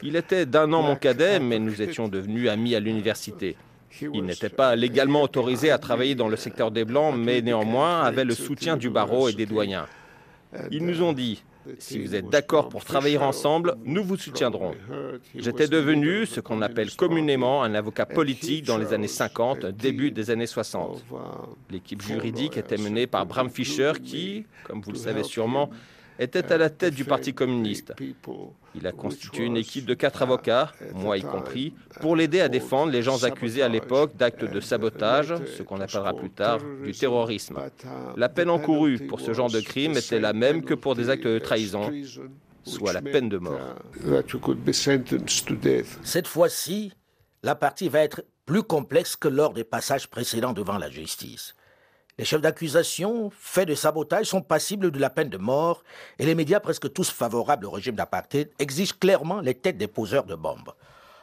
Il 0.03 0.17
était 0.17 0.47
d'un 0.47 0.73
an 0.73 0.83
mon 0.83 0.97
cadet, 0.97 1.41
mais 1.41 1.59
nous 1.59 1.83
étions 1.83 2.09
devenus 2.09 2.49
amis 2.49 2.75
à 2.75 2.81
l'université. 2.81 3.57
Il 4.01 4.25
n'était 4.25 4.49
pas 4.49 4.77
légalement 4.77 5.23
autorisé 5.23 5.71
à 5.71 5.79
travailler 5.79 6.15
dans 6.15 6.29
le 6.29 6.37
secteur 6.37 6.71
des 6.71 6.85
Blancs, 6.85 7.15
mais 7.17 7.43
néanmoins 7.43 8.03
avait 8.03 8.25
le 8.25 8.35
soutien 8.35 8.77
du 8.77 8.91
barreau 8.91 9.29
et 9.29 9.33
des 9.33 9.47
doyens. 9.47 9.87
Ils 10.71 10.85
nous 10.85 11.03
ont 11.03 11.13
dit, 11.13 11.43
si 11.79 11.99
vous 11.99 12.15
êtes 12.15 12.29
d'accord 12.29 12.69
pour 12.69 12.85
travailler 12.85 13.19
ensemble, 13.19 13.77
nous 13.85 14.05
vous 14.05 14.17
soutiendrons. 14.17 14.75
J'étais 15.35 15.69
devenu 15.69 16.27
ce 16.27 16.41
qu'on 16.41 16.63
appelle 16.63 16.91
communément 16.95 17.63
un 17.63 17.75
avocat 17.75 18.07
politique 18.07 18.67
dans 18.67 18.79
les 18.79 18.93
années 18.93 19.09
50, 19.09 19.67
début 19.67 20.11
des 20.11 20.31
années 20.31 20.47
60. 20.47 21.05
L'équipe 21.71 22.03
juridique 22.03 22.57
était 22.57 22.77
menée 22.77 23.07
par 23.07 23.27
Bram 23.27 23.51
Fischer 23.51 23.93
qui, 24.03 24.45
comme 24.65 24.81
vous 24.81 24.93
le 24.93 24.99
savez 24.99 25.23
sûrement, 25.23 25.71
était 26.18 26.53
à 26.53 26.59
la 26.59 26.70
tête 26.70 26.94
du 26.94 27.05
Parti 27.05 27.35
communiste. 27.35 27.92
Il 28.74 28.87
a 28.87 28.92
constitué 28.92 29.44
une 29.44 29.57
équipe 29.57 29.87
de 29.87 29.94
quatre 29.94 30.22
avocats, 30.22 30.72
moi 30.94 31.16
y 31.16 31.22
compris, 31.22 31.74
pour 32.00 32.16
l'aider 32.16 32.40
à 32.40 32.48
défendre 32.48 32.92
les 32.92 33.03
gens 33.03 33.24
accusés 33.24 33.62
à 33.62 33.68
l'époque 33.68 34.16
d'actes 34.16 34.44
de 34.44 34.61
sabotage, 34.61 35.35
ce 35.57 35.62
qu'on 35.62 35.81
appellera 35.81 36.14
plus 36.14 36.31
tard 36.31 36.59
du 36.85 36.92
terrorisme. 36.92 37.59
La 38.16 38.29
peine 38.29 38.50
encourue 38.50 38.98
pour 38.98 39.20
ce 39.20 39.33
genre 39.33 39.50
de 39.50 39.61
crime 39.61 39.96
était 39.96 40.20
la 40.20 40.33
même 40.33 40.64
que 40.64 40.74
pour 40.74 40.94
des 40.94 41.11
actes 41.11 41.27
de 41.27 41.38
trahison, 41.38 41.90
soit 42.64 42.92
la 42.92 43.03
peine 43.03 43.29
de 43.29 43.38
mort. 43.38 43.61
Cette 46.03 46.27
fois-ci, 46.27 46.92
la 47.42 47.55
partie 47.55 47.88
va 47.88 48.00
être 48.00 48.24
plus 48.46 48.62
complexe 48.62 49.16
que 49.16 49.29
lors 49.29 49.53
des 49.53 49.64
passages 49.64 50.09
précédents 50.09 50.53
devant 50.53 50.79
la 50.79 50.90
justice. 50.90 51.55
Les 52.16 52.24
chefs 52.24 52.40
d'accusation, 52.40 53.31
faits 53.37 53.66
de 53.66 53.74
sabotage, 53.74 54.27
sont 54.27 54.40
passibles 54.40 54.92
de 54.92 54.98
la 55.00 55.11
peine 55.11 55.29
de 55.31 55.37
mort 55.37 55.83
et 56.20 56.27
les 56.27 56.37
médias, 56.37 56.61
presque 56.61 56.92
tous 56.92 57.11
favorables 57.11 57.66
au 57.66 57.70
régime 57.70 57.96
d'apartheid, 57.96 58.50
exigent 58.61 58.94
clairement 59.00 59.40
les 59.40 59.55
têtes 59.55 59.79
des 59.79 59.88
poseurs 59.88 60.24
de 60.24 60.37
bombes. 60.37 60.72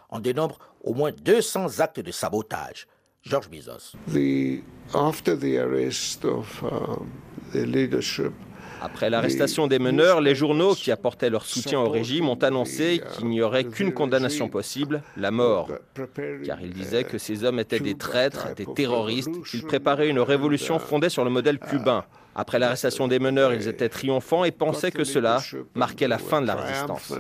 On 0.10 0.20
dénombre 0.20 0.60
au 0.84 0.94
moins 0.94 1.12
200 1.12 1.80
actes 1.80 2.02
de 2.02 2.12
sabotage. 2.12 2.88
Georges 3.24 3.50
Bizos. 3.50 3.96
um, 6.64 7.10
leadership, 7.54 8.34
après 8.82 9.12
l'arrestation 9.12 9.68
des 9.68 9.78
meneurs, 9.78 10.22
les 10.22 10.34
journaux 10.34 10.74
qui 10.74 10.92
apportaient 10.92 11.30
leur 11.30 11.46
soutien 11.46 11.80
au 11.80 11.90
régime 11.90 12.28
ont 12.28 12.36
annoncé 12.36 13.00
qu'il 13.14 13.28
n'y 13.28 13.42
aurait 13.42 13.64
qu'une 13.64 13.94
condamnation 13.94 14.50
possible, 14.50 15.04
la 15.18 15.30
mort. 15.30 15.70
Car 16.44 16.60
ils 16.62 16.74
disaient 16.74 17.04
que 17.04 17.20
ces 17.20 17.44
hommes 17.44 17.60
étaient 17.60 17.80
des 17.80 17.96
traîtres, 17.96 18.56
des 18.56 18.66
terroristes, 18.66 19.44
qu'ils 19.44 19.64
préparaient 19.64 20.10
une 20.10 20.20
révolution 20.20 20.80
fondée 20.80 21.10
sur 21.10 21.24
le 21.24 21.30
modèle 21.30 21.60
cubain. 21.60 22.06
Après 22.34 22.60
l'arrestation 22.60 23.08
des 23.08 23.20
meneurs, 23.20 23.54
ils 23.54 23.68
étaient 23.68 23.90
triomphants 23.90 24.46
et 24.46 24.52
pensaient 24.52 24.92
que 24.92 25.04
cela 25.04 25.42
marquait 25.76 26.08
la 26.08 26.18
fin 26.18 26.42
de 26.42 26.48
la 26.48 26.56
résistance. 26.56 27.14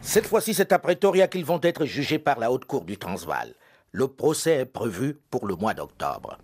Cette 0.00 0.26
fois-ci, 0.26 0.54
c'est 0.54 0.72
à 0.72 0.78
Pretoria 0.78 1.28
qu'ils 1.28 1.44
vont 1.44 1.60
être 1.62 1.84
jugés 1.84 2.18
par 2.18 2.40
la 2.40 2.50
Haute 2.50 2.64
Cour 2.64 2.84
du 2.84 2.96
Transvaal. 2.96 3.54
Le 3.96 4.08
procès 4.08 4.56
est 4.56 4.64
prévu 4.64 5.16
pour 5.30 5.46
le 5.46 5.54
mois 5.54 5.72
d'octobre. 5.72 6.36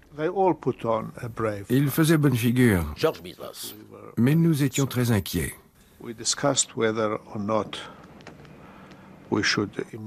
Il 1.68 1.90
faisait 1.90 2.16
bonne 2.16 2.36
figure. 2.36 2.84
George 2.94 3.20
Bizos. 3.24 3.74
Mais 4.16 4.36
nous 4.36 4.62
étions 4.62 4.86
très 4.86 5.10
inquiets. 5.10 5.52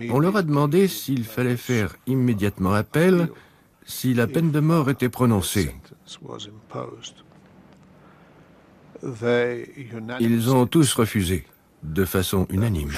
On 0.10 0.20
leur 0.20 0.38
a 0.38 0.42
demandé 0.42 0.88
s'il 0.88 1.26
fallait 1.26 1.58
faire 1.58 1.98
immédiatement 2.08 2.72
appel 2.72 3.28
si 3.86 4.14
la 4.14 4.28
peine 4.28 4.52
de 4.52 4.62
mort 4.62 4.90
était 4.90 5.10
prononcée. 5.10 5.76
Ils 10.22 10.50
ont 10.50 10.66
tous 10.66 10.94
refusé, 10.94 11.46
de 11.84 12.06
façon 12.06 12.48
unanime. 12.50 12.92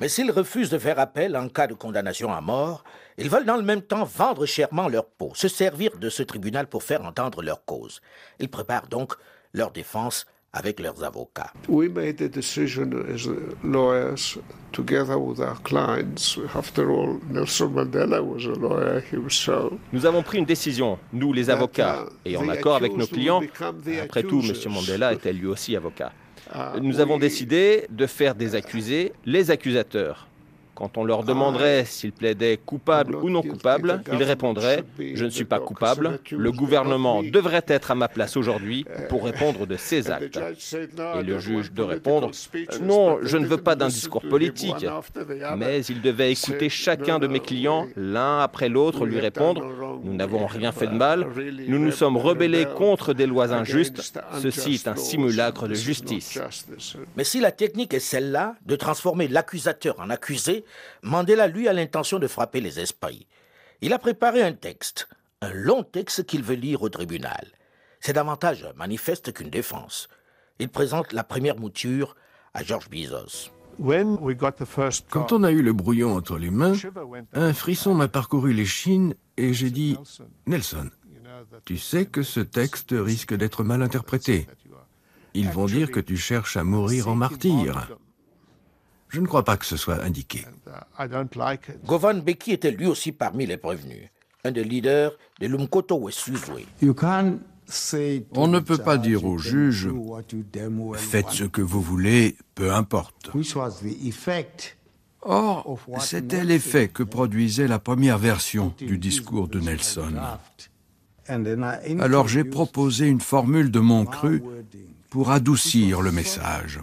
Mais 0.00 0.08
s'ils 0.08 0.30
refusent 0.30 0.70
de 0.70 0.78
faire 0.78 0.98
appel 0.98 1.36
en 1.36 1.48
cas 1.48 1.66
de 1.66 1.74
condamnation 1.74 2.32
à 2.32 2.40
mort, 2.40 2.84
ils 3.18 3.30
veulent 3.30 3.44
dans 3.44 3.56
le 3.56 3.62
même 3.62 3.82
temps 3.82 4.04
vendre 4.04 4.46
chèrement 4.46 4.88
leur 4.88 5.06
peau, 5.06 5.32
se 5.34 5.48
servir 5.48 5.96
de 5.98 6.10
ce 6.10 6.22
tribunal 6.22 6.66
pour 6.66 6.82
faire 6.82 7.04
entendre 7.04 7.42
leur 7.42 7.64
cause. 7.64 8.00
Ils 8.40 8.48
préparent 8.48 8.88
donc 8.88 9.14
leur 9.52 9.70
défense 9.70 10.26
avec 10.52 10.80
leurs 10.80 11.04
avocats. 11.04 11.52
We 11.68 11.88
made 11.88 12.22
a 12.22 12.28
decision 12.28 12.90
as 13.14 13.28
lawyers 13.62 14.38
together 14.72 15.18
with 15.18 15.38
our 15.38 15.60
clients. 15.62 16.38
After 16.54 16.88
all, 16.90 17.20
Nelson 17.30 17.68
Mandela 17.68 18.22
was 18.22 18.46
a 18.46 18.58
lawyer 18.58 19.02
himself. 19.12 19.72
Nous 19.92 20.06
avons 20.06 20.22
pris 20.22 20.38
une 20.38 20.46
décision, 20.46 20.98
nous 21.12 21.32
les 21.34 21.50
avocats, 21.50 22.06
et 22.24 22.36
en 22.38 22.48
accord 22.48 22.76
avec 22.76 22.96
nos 22.96 23.06
clients. 23.06 23.42
Après 24.02 24.22
tout, 24.22 24.40
M. 24.40 24.72
Mandela 24.72 25.12
était 25.12 25.32
lui 25.32 25.46
aussi 25.46 25.76
avocat. 25.76 26.12
Nous 26.80 27.00
avons 27.00 27.18
décidé 27.18 27.86
de 27.90 28.06
faire 28.06 28.34
des 28.34 28.54
accusés 28.54 29.12
les 29.24 29.50
accusateurs. 29.50 30.28
Quand 30.76 30.98
on 30.98 31.04
leur 31.04 31.24
demanderait 31.24 31.86
s'ils 31.86 32.12
plaidaient 32.12 32.58
coupables 32.58 33.16
ou 33.16 33.30
non 33.30 33.40
coupables, 33.40 34.02
ils 34.12 34.22
répondraient⁇ 34.22 34.84
Je 35.16 35.24
ne 35.24 35.30
suis 35.30 35.46
pas 35.46 35.58
coupable, 35.58 36.20
le 36.30 36.52
gouvernement 36.52 37.22
devrait 37.22 37.64
être 37.66 37.92
à 37.92 37.94
ma 37.94 38.08
place 38.08 38.36
aujourd'hui 38.36 38.84
pour 39.08 39.24
répondre 39.24 39.66
de 39.66 39.76
ses 39.76 40.10
actes.⁇ 40.10 40.36
Et 41.18 41.22
le 41.22 41.38
juge 41.38 41.72
de 41.72 41.82
répondre⁇ 41.82 42.30
Non, 42.82 43.18
je 43.22 43.38
ne 43.38 43.46
veux 43.46 43.56
pas 43.56 43.74
d'un 43.74 43.88
discours 43.88 44.20
politique, 44.20 44.86
mais 45.56 45.82
il 45.86 46.02
devait 46.02 46.32
écouter 46.32 46.68
chacun 46.68 47.18
de 47.18 47.26
mes 47.26 47.40
clients, 47.40 47.86
l'un 47.96 48.40
après 48.40 48.68
l'autre, 48.68 49.06
lui 49.06 49.18
répondre⁇ 49.18 49.62
Nous 50.04 50.12
n'avons 50.12 50.44
rien 50.44 50.72
fait 50.72 50.88
de 50.88 50.94
mal, 50.94 51.26
nous 51.68 51.78
nous 51.78 51.90
sommes 51.90 52.18
rebellés 52.18 52.66
contre 52.66 53.14
des 53.14 53.26
lois 53.26 53.50
injustes, 53.54 54.12
ceci 54.42 54.74
est 54.74 54.88
un 54.88 54.96
simulacre 54.96 55.68
de 55.68 55.74
justice. 55.74 56.38
Mais 57.16 57.24
si 57.24 57.40
la 57.40 57.50
technique 57.50 57.94
est 57.94 57.98
celle-là, 57.98 58.56
de 58.66 58.76
transformer 58.76 59.26
l'accusateur 59.26 59.98
en 59.98 60.10
accusé, 60.10 60.65
Mandela, 61.02 61.48
lui, 61.48 61.68
a 61.68 61.72
l'intention 61.72 62.18
de 62.18 62.26
frapper 62.26 62.60
les 62.60 62.80
esprits. 62.80 63.26
Il 63.80 63.92
a 63.92 63.98
préparé 63.98 64.42
un 64.42 64.52
texte, 64.52 65.08
un 65.40 65.52
long 65.52 65.82
texte 65.82 66.24
qu'il 66.24 66.42
veut 66.42 66.54
lire 66.54 66.82
au 66.82 66.88
tribunal. 66.88 67.46
C'est 68.00 68.14
davantage 68.14 68.64
un 68.64 68.72
manifeste 68.74 69.32
qu'une 69.32 69.50
défense. 69.50 70.08
Il 70.58 70.68
présente 70.68 71.12
la 71.12 71.24
première 71.24 71.58
mouture 71.58 72.16
à 72.54 72.62
George 72.62 72.88
Bezos. 72.88 73.50
Quand 75.10 75.32
on 75.32 75.42
a 75.42 75.50
eu 75.50 75.62
le 75.62 75.72
brouillon 75.72 76.16
entre 76.16 76.38
les 76.38 76.50
mains, 76.50 76.72
un 77.34 77.52
frisson 77.52 77.94
m'a 77.94 78.08
parcouru 78.08 78.54
les 78.54 78.64
chines 78.64 79.14
et 79.36 79.52
j'ai 79.52 79.70
dit 79.70 79.98
Nelson, 80.46 80.90
tu 81.64 81.76
sais 81.76 82.06
que 82.06 82.22
ce 82.22 82.40
texte 82.40 82.94
risque 82.96 83.34
d'être 83.34 83.64
mal 83.64 83.82
interprété. 83.82 84.46
Ils 85.34 85.50
vont 85.50 85.66
dire 85.66 85.90
que 85.90 86.00
tu 86.00 86.16
cherches 86.16 86.56
à 86.56 86.64
mourir 86.64 87.08
en 87.08 87.14
martyr. 87.14 87.88
Je 89.08 89.20
ne 89.20 89.26
crois 89.26 89.44
pas 89.44 89.56
que 89.56 89.66
ce 89.66 89.76
soit 89.76 90.02
indiqué. 90.02 90.44
Govan 91.84 92.20
Beki 92.20 92.52
était 92.52 92.70
lui 92.70 92.86
aussi 92.86 93.12
parmi 93.12 93.46
les 93.46 93.56
prévenus, 93.56 94.08
un 94.44 94.50
des 94.50 94.64
leaders 94.64 95.12
de 95.40 95.46
l'Umkoto 95.46 95.98
Wesuzwe. 95.98 96.66
On 98.32 98.48
ne 98.48 98.60
peut 98.60 98.78
pas 98.78 98.98
dire 98.98 99.24
au 99.24 99.38
juge 99.38 99.88
Faites 100.94 101.30
ce 101.30 101.44
que 101.44 101.62
vous 101.62 101.80
voulez, 101.80 102.36
peu 102.54 102.72
importe. 102.72 103.30
Or, 105.22 105.78
c'était 105.98 106.44
l'effet 106.44 106.88
que 106.88 107.02
produisait 107.02 107.66
la 107.66 107.80
première 107.80 108.18
version 108.18 108.72
du 108.78 108.98
discours 108.98 109.48
de 109.48 109.58
Nelson. 109.58 110.14
Alors 111.98 112.28
j'ai 112.28 112.44
proposé 112.44 113.08
une 113.08 113.20
formule 113.20 113.72
de 113.72 113.80
mon 113.80 114.04
cru 114.04 114.42
pour 115.10 115.32
adoucir 115.32 116.00
le 116.00 116.12
message. 116.12 116.80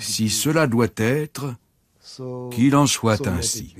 Si 0.00 0.28
cela 0.28 0.66
doit 0.66 0.88
être, 0.96 1.54
qu'il 2.50 2.76
en 2.76 2.86
soit 2.86 3.26
ainsi. 3.26 3.74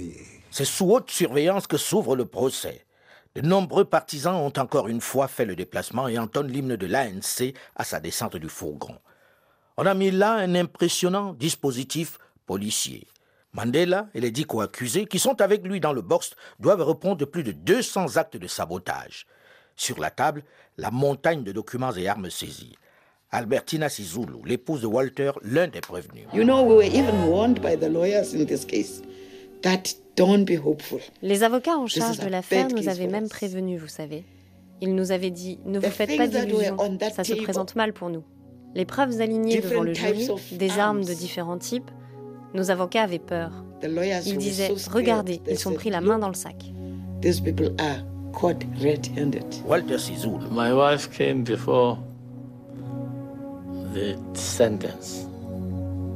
C'est 0.50 0.64
sous 0.64 0.90
haute 0.90 1.10
surveillance 1.10 1.66
que 1.66 1.76
s'ouvre 1.76 2.16
le 2.16 2.24
procès. 2.24 2.84
De 3.34 3.42
nombreux 3.42 3.84
partisans 3.84 4.34
ont 4.34 4.52
encore 4.58 4.88
une 4.88 5.00
fois 5.00 5.28
fait 5.28 5.44
le 5.44 5.54
déplacement 5.54 6.08
et 6.08 6.18
entonnent 6.18 6.50
l'hymne 6.50 6.76
de 6.76 6.86
l'ANC 6.86 7.54
à 7.76 7.84
sa 7.84 8.00
descente 8.00 8.36
du 8.36 8.48
fourgon. 8.48 8.96
On 9.76 9.86
a 9.86 9.94
mis 9.94 10.10
là 10.10 10.32
un 10.32 10.54
impressionnant 10.54 11.34
dispositif 11.34 12.18
policier. 12.46 13.06
Mandela 13.52 14.08
et 14.14 14.20
les 14.20 14.30
dix 14.30 14.44
co-accusés 14.44 15.06
qui 15.06 15.18
sont 15.18 15.40
avec 15.40 15.64
lui 15.64 15.80
dans 15.80 15.92
le 15.92 16.02
box 16.02 16.34
doivent 16.58 16.82
répondre 16.82 17.16
de 17.16 17.24
plus 17.24 17.44
de 17.44 17.52
200 17.52 18.16
actes 18.16 18.36
de 18.36 18.46
sabotage. 18.46 19.26
Sur 19.76 20.00
la 20.00 20.10
table, 20.10 20.42
la 20.76 20.90
montagne 20.90 21.44
de 21.44 21.52
documents 21.52 21.94
et 21.94 22.08
armes 22.08 22.30
saisies. 22.30 22.76
Albertina 23.30 23.90
Sizulu, 23.90 24.38
l'épouse 24.46 24.80
de 24.80 24.86
Walter, 24.86 25.32
l'un 25.42 25.68
des 25.68 25.80
prévenus. 25.80 26.24
You 26.32 26.44
know, 26.44 26.62
we 26.62 26.74
were 26.76 26.82
even 26.82 27.28
warned 27.28 27.60
by 27.60 27.76
the 27.76 27.90
lawyers 27.90 28.32
in 28.32 28.46
this 28.46 28.64
case 28.64 29.02
that 29.62 29.82
don't 30.16 30.44
be 30.44 30.56
hopeful. 30.56 31.00
Les 31.20 31.42
avocats 31.42 31.76
en 31.76 31.86
charge 31.86 32.18
de 32.20 32.28
l'affaire 32.28 32.68
nous 32.68 32.88
avaient 32.88 33.06
même 33.06 33.28
prévenus, 33.28 33.80
vous 33.80 33.88
savez. 33.88 34.24
Ils 34.80 34.94
nous 34.94 35.12
avaient 35.12 35.30
dit 35.30 35.58
ne 35.66 35.78
vous 35.78 35.90
faites 35.90 36.16
pas 36.16 36.26
d'illusions, 36.26 36.76
ça 37.14 37.24
se 37.24 37.34
présente 37.34 37.76
mal 37.76 37.92
pour 37.92 38.08
nous. 38.08 38.24
Les 38.74 38.86
preuves 38.86 39.20
alignées 39.20 39.60
devant 39.60 39.82
le 39.82 39.92
jury, 39.92 40.28
des 40.52 40.78
armes 40.78 41.04
de 41.04 41.12
différents 41.12 41.58
types, 41.58 41.90
nos 42.54 42.70
avocats 42.70 43.02
avaient 43.02 43.18
peur. 43.18 43.50
Ils 44.24 44.38
disaient 44.38 44.72
regardez, 44.90 45.42
ils 45.50 45.58
sont 45.58 45.72
pris 45.72 45.90
la 45.90 46.00
main 46.00 46.18
dans 46.18 46.28
le 46.28 46.34
sac. 46.34 46.56
These 47.20 47.40
people 47.40 47.74
are 47.78 47.98
caught 48.32 48.64
red-handed. 48.80 49.44
Walter 49.66 49.98
Sizulu. 49.98 50.48
My 50.50 50.72
wife 50.72 51.10
came 51.10 51.42
before 51.42 51.98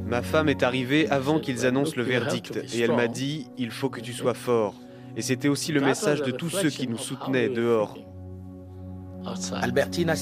Ma 0.05 0.21
femme 0.21 0.49
est 0.49 0.63
arrivée 0.63 1.09
avant 1.09 1.39
qu'ils 1.39 1.65
annoncent 1.65 1.93
le 1.95 2.03
verdict 2.03 2.59
et 2.73 2.81
elle 2.81 2.91
m'a 2.91 3.07
dit 3.07 3.47
il 3.57 3.71
faut 3.71 3.89
que 3.89 3.99
tu 3.99 4.13
sois 4.13 4.33
fort. 4.33 4.75
Et 5.15 5.21
c'était 5.21 5.47
aussi 5.47 5.71
le 5.71 5.81
message 5.81 6.21
de 6.21 6.31
tous 6.31 6.49
ceux 6.49 6.69
qui 6.69 6.87
nous 6.87 6.97
soutenaient 6.97 7.49
dehors. 7.49 7.97
Albertina 9.53 10.13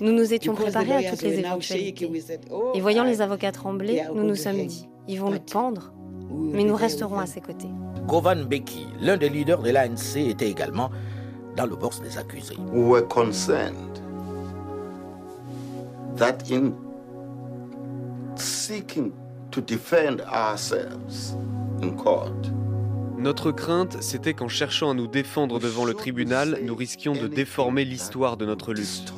Nous 0.00 0.12
nous 0.12 0.34
étions 0.34 0.54
préparés 0.54 1.06
à 1.06 1.10
toutes 1.10 1.22
les 1.22 1.38
éventualités. 1.38 2.10
Et 2.74 2.80
voyant 2.80 3.04
les 3.04 3.20
avocats 3.20 3.52
trembler, 3.52 4.02
nous 4.14 4.24
nous 4.24 4.34
sommes 4.34 4.66
dit 4.66 4.88
ils 5.08 5.18
vont 5.18 5.30
le 5.30 5.38
pendre, 5.38 5.92
mais 6.30 6.64
nous 6.64 6.76
resterons 6.76 7.18
à 7.18 7.26
ses 7.26 7.40
côtés. 7.40 7.68
Govan 8.06 8.44
Beki, 8.44 8.86
l'un 9.00 9.16
des 9.16 9.28
leaders 9.28 9.62
de 9.62 9.70
l'ANC, 9.70 10.16
était 10.16 10.48
également 10.48 10.90
dans 11.56 11.66
le 11.66 11.76
box 11.76 12.00
des 12.00 12.16
accusés. 12.18 12.56
That 16.20 16.50
in 16.50 16.74
seeking 18.36 19.12
to 19.50 19.60
defend 19.60 20.20
ourselves 20.20 21.36
in 21.82 21.96
court, 21.96 22.52
Notre 23.18 23.52
crainte, 23.52 24.02
c'était 24.02 24.32
qu'en 24.32 24.48
cherchant 24.48 24.90
à 24.90 24.94
nous 24.94 25.06
défendre 25.06 25.58
devant 25.58 25.84
le 25.84 25.92
tribunal, 25.92 26.58
nous 26.62 26.74
risquions 26.74 27.12
de 27.12 27.26
déformer 27.26 27.84
l'histoire 27.84 28.38
de 28.38 28.46
notre 28.46 28.72
lutte. 28.72 29.12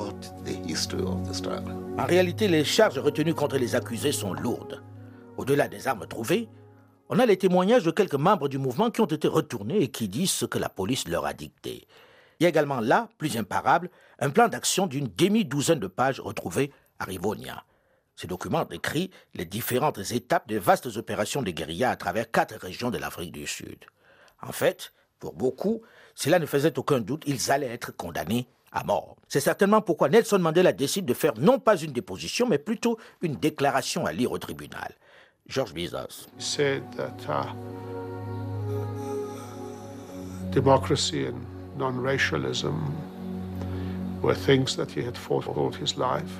En 1.98 2.04
réalité, 2.04 2.48
les 2.48 2.64
charges 2.64 2.98
retenues 2.98 3.34
contre 3.34 3.58
les 3.58 3.76
accusés 3.76 4.10
sont 4.10 4.32
lourdes. 4.32 4.82
Au-delà 5.36 5.68
des 5.68 5.86
armes 5.86 6.06
trouvées, 6.08 6.48
on 7.10 7.20
a 7.20 7.26
les 7.26 7.36
témoignages 7.36 7.84
de 7.84 7.92
quelques 7.92 8.14
membres 8.14 8.48
du 8.48 8.58
mouvement 8.58 8.90
qui 8.90 9.02
ont 9.02 9.06
été 9.06 9.28
retournés 9.28 9.82
et 9.82 9.88
qui 9.88 10.08
disent 10.08 10.32
ce 10.32 10.46
que 10.46 10.58
la 10.58 10.68
police 10.68 11.06
leur 11.06 11.24
a 11.24 11.32
dicté. 11.32 11.86
Il 12.40 12.42
y 12.42 12.46
a 12.46 12.48
également 12.48 12.80
là, 12.80 13.08
plus 13.18 13.36
imparable, 13.36 13.88
un 14.18 14.30
plan 14.30 14.48
d'action 14.48 14.88
d'une 14.88 15.08
demi-douzaine 15.16 15.78
de 15.78 15.86
pages 15.86 16.18
retrouvées 16.18 16.72
à 17.02 17.04
Rivonia. 17.04 17.64
Ce 18.14 18.26
document 18.26 18.64
décrit 18.64 19.10
les 19.34 19.44
différentes 19.44 19.98
étapes 20.12 20.46
des 20.46 20.58
vastes 20.58 20.96
opérations 20.96 21.42
de 21.42 21.50
guérilla 21.50 21.90
à 21.90 21.96
travers 21.96 22.30
quatre 22.30 22.54
régions 22.54 22.90
de 22.90 22.98
l'Afrique 22.98 23.32
du 23.32 23.46
Sud. 23.46 23.84
En 24.40 24.52
fait, 24.52 24.92
pour 25.18 25.34
beaucoup, 25.34 25.82
cela 26.14 26.38
ne 26.38 26.46
faisait 26.46 26.78
aucun 26.78 27.00
doute, 27.00 27.24
ils 27.26 27.50
allaient 27.50 27.66
être 27.72 27.96
condamnés 27.96 28.46
à 28.70 28.84
mort. 28.84 29.16
C'est 29.28 29.40
certainement 29.40 29.80
pourquoi 29.80 30.08
Nelson 30.08 30.38
Mandela 30.38 30.72
décide 30.72 31.04
de 31.04 31.14
faire 31.14 31.34
non 31.36 31.58
pas 31.58 31.76
une 31.76 31.92
déposition, 31.92 32.46
mais 32.48 32.58
plutôt 32.58 32.98
une 33.20 33.36
déclaration 33.36 34.06
à 34.06 34.12
lire 34.12 34.32
au 34.32 34.38
tribunal. 34.38 34.94
George 35.48 35.74
that 35.74 35.98
uh, 37.28 37.52
democracy 40.52 41.26
and 41.26 41.44
non-racialism 41.76 43.11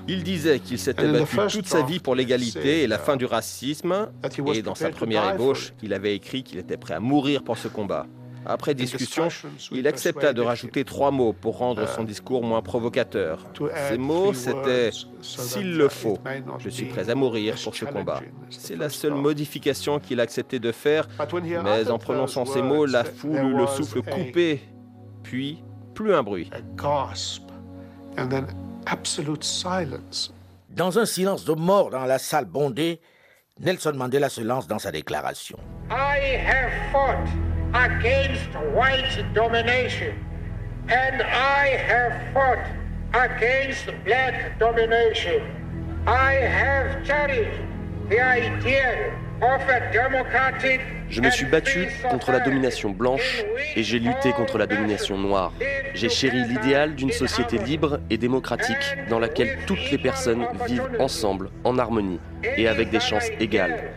Il 0.09 0.23
disait 0.23 0.61
qu'il 0.61 0.79
s'était 0.79 1.11
battu 1.11 1.37
toute 1.49 1.67
sa 1.67 1.83
vie 1.83 1.99
pour 1.99 2.15
l'égalité 2.15 2.83
et 2.83 2.87
la 2.87 2.99
fin 2.99 3.17
du 3.17 3.25
racisme, 3.25 4.09
et 4.55 4.63
dans 4.63 4.75
sa 4.75 4.91
première 4.91 5.35
ébauche, 5.35 5.73
il 5.83 5.93
avait 5.93 6.15
écrit 6.15 6.43
qu'il 6.43 6.59
était 6.59 6.77
prêt 6.77 6.95
à 6.95 7.01
mourir 7.01 7.43
pour 7.43 7.59
ce 7.59 7.69
combat. 7.69 8.07
Après 8.45 8.75
discussion, 8.75 9.29
il 9.71 9.87
accepta 9.87 10.33
de 10.33 10.41
rajouter 10.41 10.85
trois 10.85 11.11
mots 11.11 11.33
pour 11.33 11.59
rendre 11.59 11.87
son 11.89 12.05
discours 12.05 12.43
moins 12.43 12.63
provocateur. 12.63 13.47
Ces 13.89 13.99
mots, 13.99 14.33
c'était⁇ 14.33 14.91
S'il 15.21 15.77
le 15.77 15.89
faut, 15.89 16.19
je 16.59 16.69
suis 16.69 16.87
prêt 16.87 17.09
à 17.09 17.15
mourir 17.15 17.55
pour 17.63 17.75
ce 17.75 17.85
combat⁇ 17.85 18.21
C'est 18.51 18.77
la 18.77 18.89
seule 18.89 19.15
modification 19.15 20.01
qu'il 20.01 20.21
acceptait 20.21 20.59
de 20.59 20.73
faire, 20.73 21.09
mais 21.65 21.91
en 21.91 21.99
prononçant 21.99 22.45
ces 22.45 22.63
mots, 22.63 22.87
la 22.87 23.05
foule 23.05 23.37
eut 23.37 23.57
le 23.57 23.67
souffle 23.67 24.03
coupé, 24.03 24.61
puis 25.23 25.63
plus 25.95 26.15
un 26.15 26.23
bruit. 26.23 26.51
Dans 30.71 30.99
un 30.99 31.07
silence 31.07 31.45
de 31.45 31.53
mort 31.53 31.91
dans 31.91 32.05
la 32.05 32.19
salle 32.19 32.45
bondée, 32.45 33.01
Nelson 33.61 33.93
Mandela 33.95 34.29
se 34.29 34.41
lance 34.41 34.67
dans 34.67 34.79
sa 34.79 34.91
déclaration. 34.91 35.59
I 35.91 36.37
have 36.37 36.73
fought 36.91 37.29
against 37.75 38.51
white 38.75 39.33
domination 39.35 40.15
and 40.89 41.23
I 41.23 41.69
have 41.77 42.33
fought 42.33 42.65
against 43.15 43.87
black 44.05 44.59
domination. 44.59 45.43
I 46.07 46.35
have 46.35 47.05
cherished 47.05 47.61
the 48.09 48.21
idea 48.21 49.13
je 51.11 51.21
me 51.21 51.31
suis 51.31 51.47
battu 51.47 51.89
contre 52.09 52.31
la 52.31 52.41
domination 52.41 52.91
blanche 52.91 53.43
et 53.75 53.83
j'ai 53.83 53.99
lutté 53.99 54.33
contre 54.33 54.57
la 54.57 54.67
domination 54.67 55.19
noire. 55.19 55.53
J'ai 55.95 56.09
chéri 56.09 56.45
l'idéal 56.45 56.95
d'une 56.95 57.11
société 57.11 57.59
libre 57.59 57.99
et 58.09 58.19
démocratique 58.19 58.97
dans 59.11 59.19
laquelle 59.19 59.59
toutes 59.67 59.91
les 59.91 59.99
personnes 59.99 60.47
vivent 60.67 60.89
ensemble, 61.01 61.51
en 61.65 61.79
harmonie 61.79 62.21
et 62.57 62.69
avec 62.69 62.91
des 62.91 63.01
chances 63.01 63.29
égales. 63.41 63.91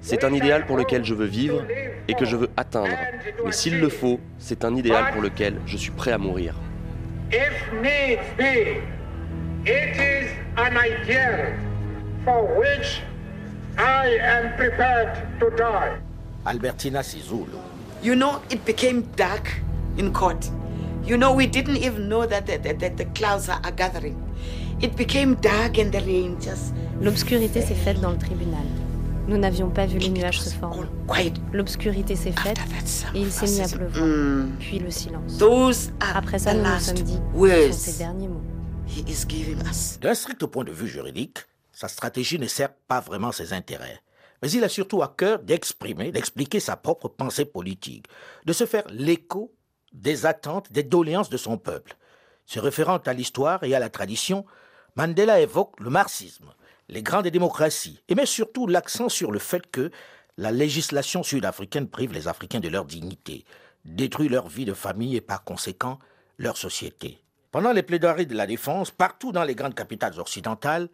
C'est 0.00 0.24
un 0.24 0.32
idéal 0.32 0.66
pour 0.66 0.76
lequel 0.76 1.04
je 1.04 1.14
veux 1.14 1.26
vivre 1.26 1.64
et 2.06 2.14
que 2.14 2.24
je 2.24 2.36
veux 2.36 2.50
atteindre. 2.56 2.96
Mais 3.44 3.52
s'il 3.52 3.80
le 3.80 3.88
faut, 3.88 4.20
c'est 4.38 4.64
un 4.64 4.74
idéal 4.76 5.12
pour 5.12 5.22
lequel 5.22 5.56
je 5.66 5.76
suis 5.76 5.92
prêt 5.92 6.12
à 6.12 6.18
mourir. 6.18 6.54
I 13.78 14.18
am 14.20 14.56
prepared 14.56 15.40
to 15.40 15.50
die. 15.56 15.98
Albertina 16.46 17.00
Sizulu. 17.00 17.60
You 18.02 18.14
know, 18.16 18.42
it 18.50 18.64
became 18.64 19.02
dark 19.16 19.48
in 19.96 20.12
court. 20.12 20.50
You 21.04 21.16
know, 21.16 21.32
we 21.32 21.46
didn't 21.46 21.78
even 21.78 22.08
know 22.08 22.26
that 22.26 22.46
the, 22.46 22.58
the, 22.58 22.88
the 22.88 23.04
clouds 23.14 23.48
are 23.48 23.60
gathering. 23.72 24.16
It 24.80 24.96
became 24.96 25.36
dark 25.36 25.78
and 25.78 25.92
the 25.92 26.00
rain 26.00 26.40
just... 26.40 26.74
L'obscurité 27.00 27.62
s'est 27.62 27.74
faite 27.74 28.00
dans 28.00 28.10
le 28.10 28.18
tribunal. 28.18 28.64
Nous 29.28 29.36
n'avions 29.36 29.70
pas 29.70 29.86
vu 29.86 29.98
les 29.98 30.08
nuages 30.08 30.40
se 30.40 30.50
former. 30.50 30.86
L'obscurité 31.52 32.16
s'est 32.16 32.32
faite 32.32 32.58
et 33.14 33.20
il 33.20 33.30
s'est 33.30 33.46
mis 33.46 33.60
à 33.60 33.68
pleuvoir. 33.68 34.04
Mm. 34.04 34.52
Puis 34.58 34.78
le 34.80 34.90
silence. 34.90 35.38
Après 36.00 36.38
ça, 36.38 36.54
nous 36.54 36.62
nous 36.62 36.80
sommes 36.80 36.94
dit, 36.96 37.18
ce 37.34 37.72
sont 37.72 37.78
ses 37.78 37.98
derniers 37.98 38.28
mots. 38.28 38.42
D'un 40.00 40.14
strict 40.14 40.44
point 40.46 40.64
de 40.64 40.72
vue 40.72 40.88
juridique, 40.88 41.38
sa 41.82 41.88
stratégie 41.88 42.38
ne 42.38 42.46
sert 42.46 42.72
pas 42.72 43.00
vraiment 43.00 43.32
ses 43.32 43.52
intérêts. 43.52 44.00
Mais 44.40 44.52
il 44.52 44.62
a 44.62 44.68
surtout 44.68 45.02
à 45.02 45.12
cœur 45.16 45.40
d'exprimer, 45.40 46.12
d'expliquer 46.12 46.60
sa 46.60 46.76
propre 46.76 47.08
pensée 47.08 47.44
politique, 47.44 48.06
de 48.44 48.52
se 48.52 48.66
faire 48.66 48.84
l'écho 48.88 49.52
des 49.92 50.24
attentes, 50.24 50.70
des 50.70 50.84
doléances 50.84 51.28
de 51.28 51.36
son 51.36 51.58
peuple. 51.58 51.96
Se 52.46 52.60
référant 52.60 52.98
à 52.98 53.12
l'histoire 53.12 53.64
et 53.64 53.74
à 53.74 53.80
la 53.80 53.90
tradition, 53.90 54.46
Mandela 54.94 55.40
évoque 55.40 55.80
le 55.80 55.90
marxisme, 55.90 56.54
les 56.88 57.02
grandes 57.02 57.26
démocraties, 57.26 58.00
et 58.08 58.14
met 58.14 58.26
surtout 58.26 58.68
l'accent 58.68 59.08
sur 59.08 59.32
le 59.32 59.40
fait 59.40 59.68
que 59.68 59.90
la 60.36 60.52
législation 60.52 61.24
sud-africaine 61.24 61.88
prive 61.88 62.12
les 62.12 62.28
Africains 62.28 62.60
de 62.60 62.68
leur 62.68 62.84
dignité, 62.84 63.44
détruit 63.84 64.28
leur 64.28 64.46
vie 64.46 64.66
de 64.66 64.74
famille 64.74 65.16
et 65.16 65.20
par 65.20 65.42
conséquent 65.42 65.98
leur 66.38 66.56
société. 66.56 67.18
Pendant 67.50 67.72
les 67.72 67.82
plaidoiries 67.82 68.26
de 68.26 68.36
la 68.36 68.46
défense, 68.46 68.92
partout 68.92 69.32
dans 69.32 69.44
les 69.44 69.56
grandes 69.56 69.74
capitales 69.74 70.20
occidentales, 70.20 70.88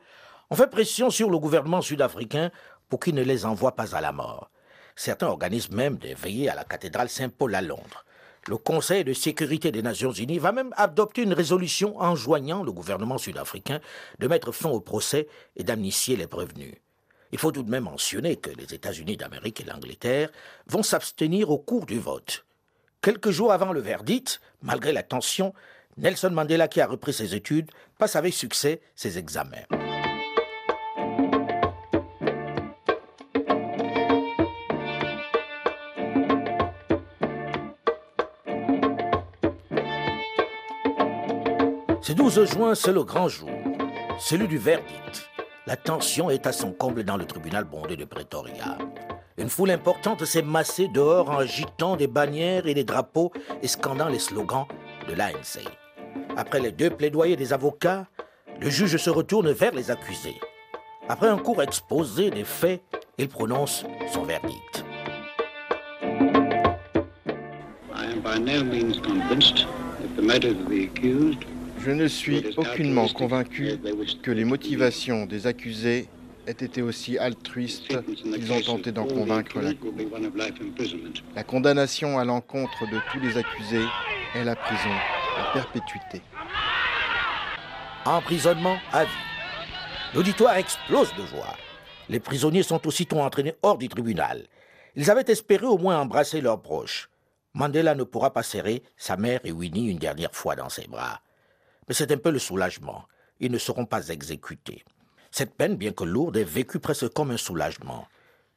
on 0.51 0.57
fait 0.57 0.71
pression 0.71 1.11
sur 1.11 1.31
le 1.31 1.39
gouvernement 1.39 1.83
sud-africain 1.83 2.51
pour 2.89 3.01
qu'il 3.01 3.15
ne 3.15 3.23
les 3.23 3.45
envoie 3.45 3.75
pas 3.75 3.95
à 3.95 4.01
la 4.01 4.13
mort. 4.13 4.51
Certains 4.97 5.29
organisent 5.29 5.71
même 5.71 5.97
des 5.97 6.15
veillées 6.15 6.49
à 6.49 6.55
la 6.55 6.65
cathédrale 6.65 7.09
Saint-Paul 7.09 7.55
à 7.55 7.61
Londres. 7.61 8.05
Le 8.47 8.57
Conseil 8.57 9.05
de 9.05 9.13
sécurité 9.13 9.71
des 9.71 9.83
Nations 9.83 10.11
Unies 10.11 10.39
va 10.39 10.53
même 10.53 10.73
adopter 10.77 11.23
une 11.23 11.35
résolution 11.35 12.01
enjoignant 12.01 12.63
le 12.63 12.73
gouvernement 12.73 13.19
sud-africain 13.19 13.81
de 14.19 14.27
mettre 14.27 14.53
fin 14.53 14.71
au 14.71 14.81
procès 14.81 15.29
et 15.57 15.65
d'amnistier 15.65 16.17
les 16.17 16.27
prévenus. 16.27 16.75
Il 17.31 17.39
faut 17.39 17.53
tout 17.53 17.63
de 17.63 17.71
même 17.71 17.85
mentionner 17.85 18.37
que 18.37 18.51
les 18.51 18.73
États-Unis 18.73 19.19
d'Amérique 19.19 19.61
et 19.61 19.65
l'Angleterre 19.65 20.31
vont 20.67 20.83
s'abstenir 20.83 21.51
au 21.51 21.59
cours 21.59 21.85
du 21.85 21.99
vote. 21.99 22.47
Quelques 23.03 23.31
jours 23.31 23.53
avant 23.53 23.73
le 23.73 23.81
verdict, 23.81 24.41
malgré 24.63 24.93
la 24.93 25.03
tension, 25.03 25.53
Nelson 25.99 26.31
Mandela, 26.31 26.69
qui 26.69 26.81
a 26.81 26.87
repris 26.87 27.13
ses 27.13 27.35
études, 27.35 27.71
passe 27.99 28.17
avec 28.17 28.33
succès 28.33 28.81
ses 28.97 29.19
examens. 29.19 29.67
Ce 42.09 42.15
12 42.15 42.47
juin, 42.47 42.75
c'est 42.75 42.95
le 42.95 43.05
grand 43.05 43.29
jour, 43.29 43.51
celui 44.19 44.49
du 44.49 44.57
verdict. 44.57 45.29
La 45.67 45.77
tension 45.77 46.31
est 46.31 46.47
à 46.47 46.53
son 46.53 46.73
comble 46.73 47.05
dans 47.05 47.19
le 47.19 47.27
tribunal 47.27 47.65
bondé 47.65 47.97
de 47.97 48.07
Pretoria. 48.07 48.79
Une 49.37 49.51
foule 49.51 49.73
importante 49.73 50.25
s'est 50.25 50.41
massée 50.41 50.89
dehors 50.89 51.29
en 51.29 51.37
agitant 51.37 51.97
des 51.97 52.07
bannières 52.07 52.67
et 52.67 52.73
des 52.73 52.85
drapeaux 52.85 53.31
et 53.61 53.69
scandant 53.69 54.09
les 54.09 54.21
slogans 54.21 54.65
de 55.07 55.13
l'ANC. 55.13 55.63
Après 56.35 56.61
les 56.61 56.73
deux 56.73 56.89
plaidoyers 56.89 57.37
des 57.37 57.53
avocats, 57.53 58.07
le 58.59 58.71
juge 58.71 58.97
se 58.97 59.11
retourne 59.11 59.51
vers 59.51 59.75
les 59.75 59.91
accusés. 59.91 60.41
Après 61.11 61.29
un 61.29 61.37
court 61.37 61.63
exposé 61.63 62.31
des 62.31 62.45
faits, 62.45 62.81
il 63.19 63.29
prononce 63.29 63.85
son 64.15 64.23
verdict. 64.23 64.83
I 67.95 68.13
am 68.13 68.23
by 68.23 68.39
no 68.39 68.65
means 68.65 68.99
convinced 68.99 69.67
that 70.01 70.17
the 70.17 70.23
motive 70.23 70.59
of 70.59 70.71
the 70.71 70.85
accused 70.85 71.45
je 71.79 71.91
ne 71.91 72.07
suis 72.07 72.45
aucunement 72.57 73.09
convaincu 73.09 73.79
que 74.23 74.31
les 74.31 74.45
motivations 74.45 75.27
des 75.27 75.47
accusés 75.47 76.09
aient 76.47 76.53
été 76.53 76.83
aussi 76.83 77.19
altruistes 77.19 77.89
qu'ils 78.15 78.53
ont 78.53 78.61
tenté 78.61 78.93
d'en 78.93 79.07
convaincre 79.07 79.61
la 79.61 79.75
Cour. 79.75 79.93
La 81.35 81.45
condamnation 81.45 82.19
à 82.19 82.25
l'encontre 82.25 82.87
de 82.87 82.99
tous 83.13 83.21
les 83.21 83.37
accusés 83.37 83.85
est 84.35 84.45
la 84.45 84.57
prison 84.57 84.91
à 85.39 85.53
perpétuité. 85.53 86.23
Emprisonnement 88.05 88.79
à 88.93 89.05
vie. 89.05 89.11
L'auditoire 90.15 90.57
explose 90.57 91.13
de 91.19 91.27
joie. 91.27 91.55
Les 92.09 92.21
prisonniers 92.21 92.63
sont 92.63 92.87
aussitôt 92.87 93.21
entraînés 93.21 93.55
hors 93.63 93.77
du 93.77 93.89
tribunal. 93.89 94.47
Ils 94.97 95.11
avaient 95.11 95.31
espéré 95.31 95.67
au 95.67 95.77
moins 95.77 96.01
embrasser 96.01 96.41
leurs 96.41 96.63
proches. 96.63 97.11
Mandela 97.53 97.95
ne 97.95 98.05
pourra 98.05 98.33
pas 98.33 98.43
serrer 98.43 98.83
sa 98.97 99.17
mère 99.17 99.41
et 99.45 99.53
Winnie 99.53 99.91
une 99.91 99.99
dernière 99.99 100.35
fois 100.35 100.57
dans 100.57 100.71
ses 100.71 100.87
bras. 100.87 101.21
Mais 101.89 101.95
c'est 101.95 102.13
un 102.13 102.19
peu 102.19 102.31
le 102.31 102.39
soulagement. 102.39 103.05
Ils 103.41 103.51
ne 103.51 103.59
seront 103.59 103.87
pas 103.87 104.09
exécutés. 104.09 104.85
Cette 105.31 105.55
peine, 105.55 105.77
bien 105.77 105.93
que 105.93 106.05
lourde, 106.05 106.37
est 106.37 106.45
vécue 106.45 106.79
presque 106.79 107.09
comme 107.11 107.31
un 107.31 107.37
soulagement. 107.37 108.07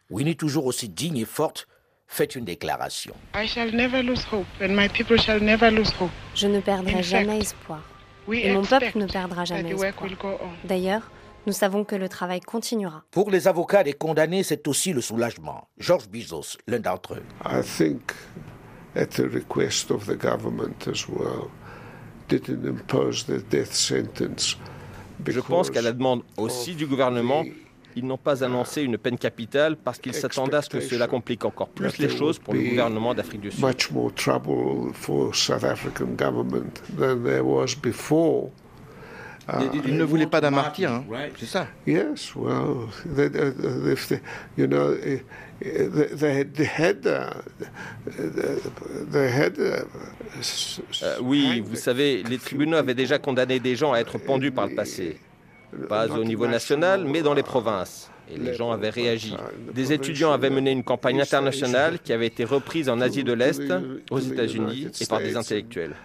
Winnie, 0.10 0.36
toujours 0.36 0.66
aussi 0.66 0.90
digne 0.90 1.18
et 1.18 1.26
forte, 1.26 1.68
fait 2.08 2.36
une 2.36 2.46
déclaration. 2.46 3.14
Je 3.36 3.70
ne 6.48 6.60
perdrai 6.60 7.04
jamais 7.04 7.40
espoir. 7.40 7.84
Et 8.32 8.54
mon 8.54 8.64
peuple 8.64 8.98
ne 8.98 9.08
perdra 9.08 9.46
jamais 9.46 9.72
espoir. 9.72 10.10
D'ailleurs, 10.66 11.12
nous 11.48 11.54
savons 11.54 11.84
que 11.84 11.96
le 11.96 12.08
travail 12.08 12.42
continuera. 12.42 13.04
Pour 13.12 13.32
les 13.32 13.48
avocats 13.48 13.84
des 13.84 13.94
condamnés, 13.94 14.44
c'est 14.44 14.68
aussi 14.68 14.94
le 14.94 15.02
soulagement. 15.02 15.68
Georges 15.78 16.08
Bizos, 16.08 16.58
l'un 16.68 16.80
d'entre 16.80 17.16
eux. 17.16 17.24
I 17.46 17.62
think 17.64 18.12
at 18.96 19.08
the 19.08 19.28
request 19.32 19.90
of 19.90 20.06
the 20.06 20.16
government 20.16 20.88
as 20.88 21.08
well. 21.08 21.50
Je 25.28 25.40
pense 25.40 25.70
qu'à 25.70 25.82
la 25.82 25.92
demande 25.92 26.24
aussi 26.38 26.74
du 26.76 26.86
gouvernement, 26.88 27.44
ils 27.96 28.06
n'ont 28.06 28.18
pas 28.18 28.44
annoncé 28.44 28.82
une 28.82 28.98
peine 28.98 29.18
capitale 29.18 29.76
parce 29.76 30.00
qu'ils 30.00 30.14
s'attendaient 30.14 30.56
à 30.58 30.62
ce 30.62 30.70
que 30.70 30.80
cela 30.80 31.08
complique 31.08 31.44
encore 31.46 31.68
plus 31.70 31.98
les 31.98 32.10
choses 32.10 32.40
pour 32.40 32.54
le 32.54 32.62
gouvernement 32.62 33.14
d'Afrique 33.14 33.42
du 33.42 33.52
Sud. 33.52 33.60
Ils 39.86 39.98
ne 39.98 40.04
voulaient 40.04 40.28
pas 40.28 40.42
d'un 40.42 40.52
martyr, 40.52 40.92
hein. 40.92 41.06
c'est 41.38 41.46
ça. 41.46 41.68
Yes, 41.88 42.36
well, 42.36 42.88
you 44.58 44.68
know, 44.68 44.94
oui, 51.22 51.64
vous 51.66 51.76
savez, 51.76 52.24
les 52.24 52.38
tribunaux 52.38 52.78
avaient 52.78 52.94
déjà 52.94 53.20
condamné 53.20 53.60
des 53.60 53.76
gens 53.76 53.94
à 53.94 54.00
être 54.00 54.18
pendus 54.18 54.52
par 54.52 54.68
le 54.68 54.76
passé. 54.76 55.18
Pas 55.88 56.08
au 56.08 56.24
niveau 56.24 56.48
national, 56.48 57.06
mais 57.06 57.22
dans 57.22 57.34
les 57.34 57.44
provinces. 57.44 58.10
et 58.30 58.38
les 58.38 58.54
gens 58.54 58.72
avaient 58.72 58.90
réagi. 58.90 59.36
Des 59.74 59.94
étudiants 59.94 60.32
avaient 60.32 60.50
mené 60.50 60.72
une 60.72 60.84
campagne 60.84 61.22
internationale 61.22 62.00
qui 62.00 62.14
avait 62.14 62.28
été 62.28 62.44
reprise 62.44 62.90
en 62.90 63.00
Asie 63.02 63.24
de 63.24 63.34
l'Est, 63.34 63.62
aux 64.10 64.20
États-Unis 64.20 64.88
et 65.00 65.06
par 65.06 65.20
des 65.20 65.36
intellectuels. 65.36 65.96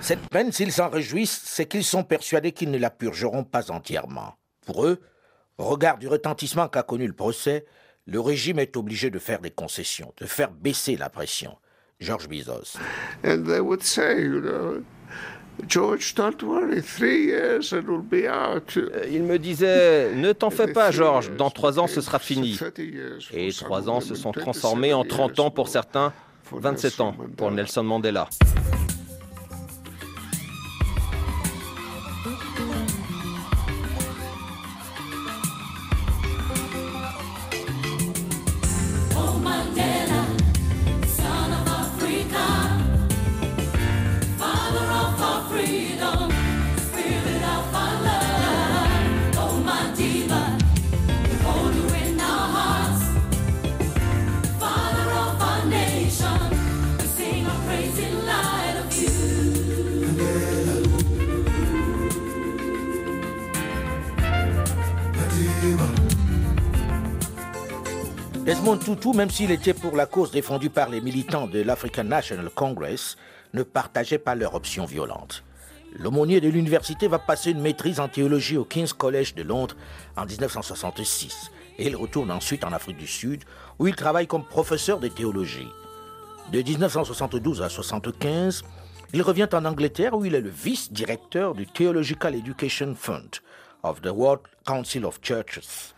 Cette 0.00 0.28
peine, 0.28 0.52
s'ils 0.52 0.72
s'en 0.72 0.90
réjouissent, 0.90 1.42
c'est 1.44 1.66
qu'ils 1.66 1.84
sont 1.84 2.04
persuadés 2.04 2.52
qu'ils 2.52 2.70
ne 2.70 2.78
la 2.78 2.90
purgeront 2.90 3.44
pas 3.44 3.70
entièrement. 3.70 4.34
Pour 4.66 4.84
eux, 4.86 5.00
au 5.58 5.64
regard 5.64 5.98
du 5.98 6.08
retentissement 6.08 6.68
qu'a 6.68 6.82
connu 6.82 7.06
le 7.06 7.12
procès, 7.12 7.64
le 8.06 8.20
régime 8.20 8.58
est 8.58 8.76
obligé 8.76 9.10
de 9.10 9.18
faire 9.18 9.40
des 9.40 9.50
concessions, 9.50 10.12
de 10.18 10.26
faire 10.26 10.50
baisser 10.50 10.96
la 10.96 11.08
pression. 11.08 11.56
George, 15.68 16.14
don't 16.14 16.42
worry, 16.42 16.82
three 16.82 17.26
years 17.26 17.72
and 17.72 17.86
we'll 17.86 18.00
be 18.00 18.26
out. 18.26 18.76
Euh, 18.76 19.06
il 19.10 19.22
me 19.22 19.38
disait, 19.38 20.14
ne 20.14 20.32
t'en 20.32 20.50
fais 20.50 20.72
pas, 20.72 20.90
Georges, 20.90 21.30
dans 21.36 21.50
trois 21.50 21.78
ans 21.78 21.86
ce 21.86 22.00
sera 22.00 22.18
fini. 22.18 22.58
Et 23.32 23.52
trois 23.52 23.88
ans 23.88 24.00
se 24.00 24.14
sont 24.14 24.32
transformés 24.32 24.92
en 24.94 25.04
30 25.04 25.38
ans 25.40 25.50
pour 25.50 25.68
certains, 25.68 26.12
27 26.60 27.00
ans 27.00 27.14
pour 27.36 27.50
Nelson 27.50 27.82
Mandela. 27.82 28.28
Desmond 68.52 68.76
Tutu, 68.76 69.14
même 69.14 69.30
s'il 69.30 69.50
était 69.50 69.72
pour 69.72 69.96
la 69.96 70.04
cause 70.04 70.30
défendue 70.30 70.68
par 70.68 70.90
les 70.90 71.00
militants 71.00 71.46
de 71.46 71.62
l'African 71.62 72.04
National 72.04 72.50
Congress, 72.50 73.16
ne 73.54 73.62
partageait 73.62 74.18
pas 74.18 74.34
leur 74.34 74.54
option 74.54 74.84
violente. 74.84 75.42
L'aumônier 75.98 76.38
de 76.42 76.50
l'université 76.50 77.08
va 77.08 77.18
passer 77.18 77.52
une 77.52 77.62
maîtrise 77.62 77.98
en 77.98 78.08
théologie 78.08 78.58
au 78.58 78.66
King's 78.66 78.92
College 78.92 79.34
de 79.34 79.42
Londres 79.42 79.74
en 80.18 80.26
1966 80.26 81.50
et 81.78 81.86
il 81.86 81.96
retourne 81.96 82.30
ensuite 82.30 82.62
en 82.64 82.72
Afrique 82.72 82.98
du 82.98 83.06
Sud 83.06 83.42
où 83.78 83.86
il 83.86 83.96
travaille 83.96 84.26
comme 84.26 84.44
professeur 84.44 85.00
de 85.00 85.08
théologie. 85.08 85.70
De 86.52 86.60
1972 86.60 87.62
à 87.62 87.68
1975, 87.68 88.64
il 89.14 89.22
revient 89.22 89.48
en 89.54 89.64
Angleterre 89.64 90.12
où 90.12 90.26
il 90.26 90.34
est 90.34 90.42
le 90.42 90.50
vice-directeur 90.50 91.54
du 91.54 91.66
Theological 91.66 92.34
Education 92.34 92.94
Fund 92.94 93.30
of 93.82 94.02
the 94.02 94.10
World 94.12 94.42
Council 94.66 95.06
of 95.06 95.20
Churches 95.22 95.94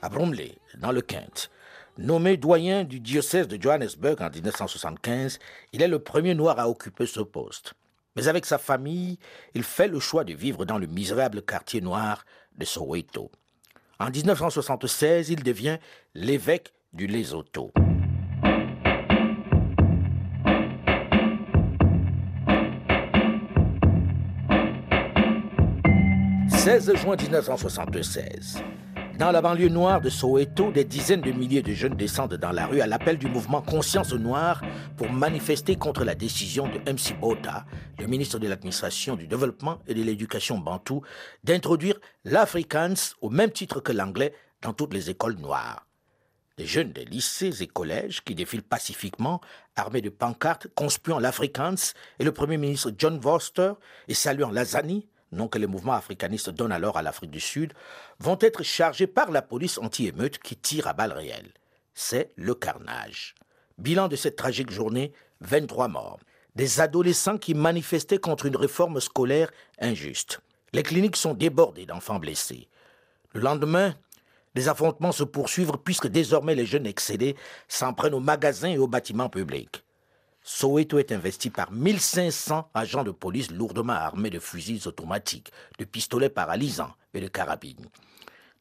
à 0.00 0.08
Bromley, 0.08 0.56
dans 0.78 0.92
le 0.92 1.02
Kent. 1.02 1.50
Nommé 1.98 2.36
doyen 2.36 2.84
du 2.84 3.00
diocèse 3.00 3.48
de 3.48 3.60
Johannesburg 3.60 4.22
en 4.22 4.30
1975, 4.30 5.40
il 5.72 5.82
est 5.82 5.88
le 5.88 5.98
premier 5.98 6.32
noir 6.36 6.60
à 6.60 6.68
occuper 6.68 7.06
ce 7.06 7.18
poste. 7.18 7.74
Mais 8.14 8.28
avec 8.28 8.46
sa 8.46 8.56
famille, 8.56 9.18
il 9.54 9.64
fait 9.64 9.88
le 9.88 9.98
choix 9.98 10.22
de 10.22 10.32
vivre 10.32 10.64
dans 10.64 10.78
le 10.78 10.86
misérable 10.86 11.42
quartier 11.42 11.80
noir 11.80 12.24
de 12.56 12.64
Soweto. 12.64 13.32
En 13.98 14.10
1976, 14.10 15.30
il 15.30 15.42
devient 15.42 15.78
l'évêque 16.14 16.72
du 16.92 17.08
Lesotho. 17.08 17.72
16 26.48 26.94
juin 26.94 27.16
1976. 27.16 28.62
Dans 29.18 29.32
la 29.32 29.42
banlieue 29.42 29.68
noire 29.68 30.00
de 30.00 30.10
Soweto, 30.10 30.70
des 30.70 30.84
dizaines 30.84 31.22
de 31.22 31.32
milliers 31.32 31.60
de 31.60 31.72
jeunes 31.72 31.96
descendent 31.96 32.36
dans 32.36 32.52
la 32.52 32.68
rue 32.68 32.80
à 32.80 32.86
l'appel 32.86 33.18
du 33.18 33.26
mouvement 33.26 33.60
Conscience 33.60 34.12
Noire 34.12 34.62
pour 34.96 35.10
manifester 35.10 35.74
contre 35.74 36.04
la 36.04 36.14
décision 36.14 36.68
de 36.68 36.78
MC 36.88 37.18
Bota, 37.18 37.66
le 37.98 38.06
ministre 38.06 38.38
de 38.38 38.46
l'Administration 38.46 39.16
du 39.16 39.26
Développement 39.26 39.80
et 39.88 39.94
de 39.94 40.04
l'Éducation 40.04 40.58
bantou, 40.58 41.02
d'introduire 41.42 41.98
l'Afrikaans 42.24 43.16
au 43.20 43.28
même 43.28 43.50
titre 43.50 43.80
que 43.80 43.90
l'anglais 43.90 44.34
dans 44.62 44.72
toutes 44.72 44.94
les 44.94 45.10
écoles 45.10 45.34
noires. 45.34 45.84
Des 46.56 46.66
jeunes 46.66 46.92
des 46.92 47.04
lycées 47.04 47.60
et 47.60 47.66
collèges 47.66 48.22
qui 48.22 48.36
défilent 48.36 48.62
pacifiquement, 48.62 49.40
armés 49.74 50.00
de 50.00 50.10
pancartes 50.10 50.68
conspuant 50.76 51.18
l'Afrikaans 51.18 51.92
et 52.20 52.24
le 52.24 52.30
Premier 52.30 52.56
ministre 52.56 52.92
John 52.96 53.18
Vorster 53.18 53.72
et 54.06 54.14
saluant 54.14 54.52
Lazani, 54.52 55.08
nom 55.32 55.48
que 55.48 55.58
les 55.58 55.66
mouvements 55.66 55.94
africanistes 55.94 56.50
donnent 56.50 56.72
alors 56.72 56.96
à 56.96 57.02
l'Afrique 57.02 57.30
du 57.30 57.40
Sud, 57.40 57.72
vont 58.18 58.38
être 58.40 58.62
chargés 58.62 59.06
par 59.06 59.30
la 59.30 59.42
police 59.42 59.78
anti-émeute 59.78 60.38
qui 60.38 60.56
tire 60.56 60.86
à 60.86 60.92
balles 60.92 61.12
réelles. 61.12 61.52
C'est 61.94 62.32
le 62.36 62.54
carnage. 62.54 63.34
Bilan 63.78 64.08
de 64.08 64.16
cette 64.16 64.36
tragique 64.36 64.70
journée, 64.70 65.12
23 65.40 65.88
morts. 65.88 66.20
Des 66.54 66.80
adolescents 66.80 67.38
qui 67.38 67.54
manifestaient 67.54 68.18
contre 68.18 68.46
une 68.46 68.56
réforme 68.56 69.00
scolaire 69.00 69.50
injuste. 69.80 70.40
Les 70.72 70.82
cliniques 70.82 71.16
sont 71.16 71.34
débordées 71.34 71.86
d'enfants 71.86 72.18
blessés. 72.18 72.68
Le 73.32 73.40
lendemain, 73.40 73.94
les 74.54 74.68
affrontements 74.68 75.12
se 75.12 75.24
poursuivent 75.24 75.72
puisque 75.84 76.08
désormais 76.08 76.54
les 76.54 76.66
jeunes 76.66 76.86
excédés 76.86 77.36
s'en 77.68 77.94
prennent 77.94 78.14
aux 78.14 78.20
magasins 78.20 78.70
et 78.70 78.78
aux 78.78 78.88
bâtiments 78.88 79.28
publics. 79.28 79.84
Soweto 80.50 80.98
est 80.98 81.12
investi 81.12 81.50
par 81.50 81.70
1500 81.70 82.70
agents 82.72 83.04
de 83.04 83.10
police 83.10 83.50
lourdement 83.50 83.92
armés 83.92 84.30
de 84.30 84.38
fusils 84.38 84.88
automatiques, 84.88 85.52
de 85.78 85.84
pistolets 85.84 86.30
paralysants 86.30 86.94
et 87.12 87.20
de 87.20 87.28
carabines. 87.28 87.90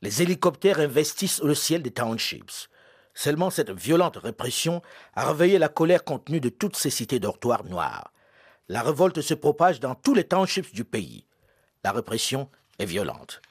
Les 0.01 0.21
hélicoptères 0.21 0.81
investissent 0.81 1.41
le 1.41 1.55
ciel 1.55 1.81
des 1.81 1.91
townships. 1.91 2.67
Seulement 3.13 3.49
cette 3.49 3.71
violente 3.71 4.17
répression 4.17 4.81
a 5.15 5.29
réveillé 5.29 5.59
la 5.59 5.69
colère 5.69 6.03
contenue 6.03 6.41
de 6.41 6.49
toutes 6.49 6.75
ces 6.75 6.89
cités 6.89 7.21
dortoirs 7.21 7.63
noires. 7.63 8.11
La 8.67 8.81
révolte 8.81 9.21
se 9.21 9.33
propage 9.33 9.79
dans 9.79 9.95
tous 9.95 10.13
les 10.13 10.25
townships 10.25 10.73
du 10.73 10.83
pays. 10.83 11.23
La 11.85 11.93
répression 11.93 12.49
est 12.79 12.85
violente. 12.85 13.41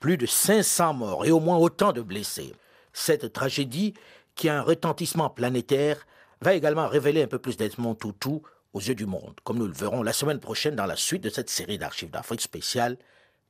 Plus 0.00 0.16
de 0.16 0.26
500 0.26 0.92
morts 0.92 1.24
et 1.24 1.30
au 1.30 1.38
moins 1.38 1.56
autant 1.56 1.92
de 1.92 2.02
blessés. 2.02 2.52
Cette 2.92 3.32
tragédie, 3.32 3.94
qui 4.34 4.48
a 4.48 4.58
un 4.58 4.62
retentissement 4.62 5.30
planétaire, 5.30 6.04
va 6.40 6.54
également 6.54 6.88
révéler 6.88 7.22
un 7.22 7.28
peu 7.28 7.38
plus 7.38 7.56
d'Edmond 7.56 7.94
Toutou 7.94 8.42
aux 8.72 8.80
yeux 8.80 8.94
du 8.94 9.06
monde, 9.06 9.34
comme 9.44 9.58
nous 9.58 9.66
le 9.66 9.72
verrons 9.72 10.02
la 10.02 10.12
semaine 10.12 10.40
prochaine 10.40 10.76
dans 10.76 10.86
la 10.86 10.96
suite 10.96 11.22
de 11.22 11.30
cette 11.30 11.50
série 11.50 11.78
d'archives 11.78 12.10
d'Afrique 12.10 12.42
spéciale 12.42 12.98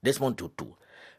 Desmond 0.03 0.34
Tutu. 0.34 0.66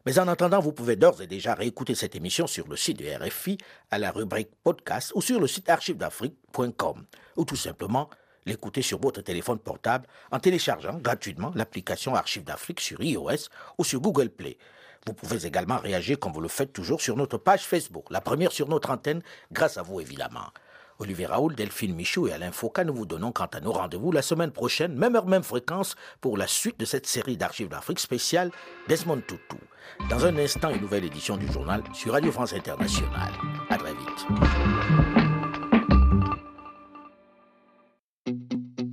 Mais 0.05 0.19
en 0.19 0.27
attendant, 0.29 0.61
vous 0.61 0.71
pouvez 0.71 0.95
d'ores 0.95 1.21
et 1.21 1.27
déjà 1.27 1.53
réécouter 1.53 1.93
cette 1.93 2.15
émission 2.15 2.47
sur 2.47 2.67
le 2.69 2.77
site 2.77 2.99
de 2.99 3.25
RFI 3.25 3.57
à 3.91 3.99
la 3.99 4.11
rubrique 4.11 4.51
podcast 4.63 5.11
ou 5.15 5.21
sur 5.21 5.39
le 5.41 5.47
site 5.47 5.67
archivesdafrique.com 5.69 7.05
ou 7.35 7.43
tout 7.43 7.57
simplement 7.57 8.09
l'écouter 8.45 8.81
sur 8.81 8.99
votre 8.99 9.19
téléphone 9.21 9.59
portable 9.59 10.07
en 10.31 10.39
téléchargeant 10.39 10.97
gratuitement 10.99 11.51
l'application 11.55 12.15
Archives 12.15 12.45
d'Afrique 12.45 12.79
sur 12.79 13.01
iOS 13.01 13.49
ou 13.77 13.83
sur 13.83 13.99
Google 13.99 14.29
Play. 14.29 14.57
Vous 15.05 15.13
pouvez 15.13 15.45
également 15.45 15.77
réagir 15.77 16.17
comme 16.17 16.31
vous 16.31 16.41
le 16.41 16.47
faites 16.47 16.71
toujours 16.71 17.01
sur 17.01 17.17
notre 17.17 17.37
page 17.37 17.65
Facebook, 17.65 18.05
la 18.09 18.21
première 18.21 18.53
sur 18.53 18.69
notre 18.69 18.91
antenne, 18.91 19.21
grâce 19.51 19.77
à 19.77 19.81
vous 19.81 19.99
évidemment. 19.99 20.51
Olivier 20.99 21.27
Raoul, 21.27 21.55
Delphine 21.55 21.95
Michaud 21.95 22.27
et 22.27 22.33
Alain 22.33 22.51
Foucault, 22.51 22.83
nous 22.83 22.93
vous 22.93 23.05
donnons 23.05 23.31
quant 23.31 23.45
à 23.45 23.59
nos 23.59 23.71
rendez-vous 23.71 24.11
la 24.11 24.23
semaine 24.23 24.51
prochaine, 24.51 24.95
même 24.95 25.15
heure, 25.15 25.27
même 25.27 25.43
fréquence, 25.43 25.95
pour 26.21 26.37
la 26.37 26.47
suite 26.47 26.79
de 26.79 26.85
cette 26.85 27.05
série 27.05 27.37
d'archives 27.37 27.69
d'Afrique 27.69 27.99
spéciale 27.99 28.51
Desmond 28.87 29.21
Tutu. 29.27 29.57
Dans 30.09 30.25
un 30.25 30.35
instant, 30.37 30.69
une 30.71 30.81
nouvelle 30.81 31.05
édition 31.05 31.37
du 31.37 31.47
journal 31.51 31.83
sur 31.93 32.13
Radio 32.13 32.31
France 32.31 32.53
Internationale. 32.53 33.31
À 33.69 33.77
très 33.77 33.93
vite. 33.93 34.27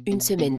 Une 0.06 0.20
semaine 0.20 0.58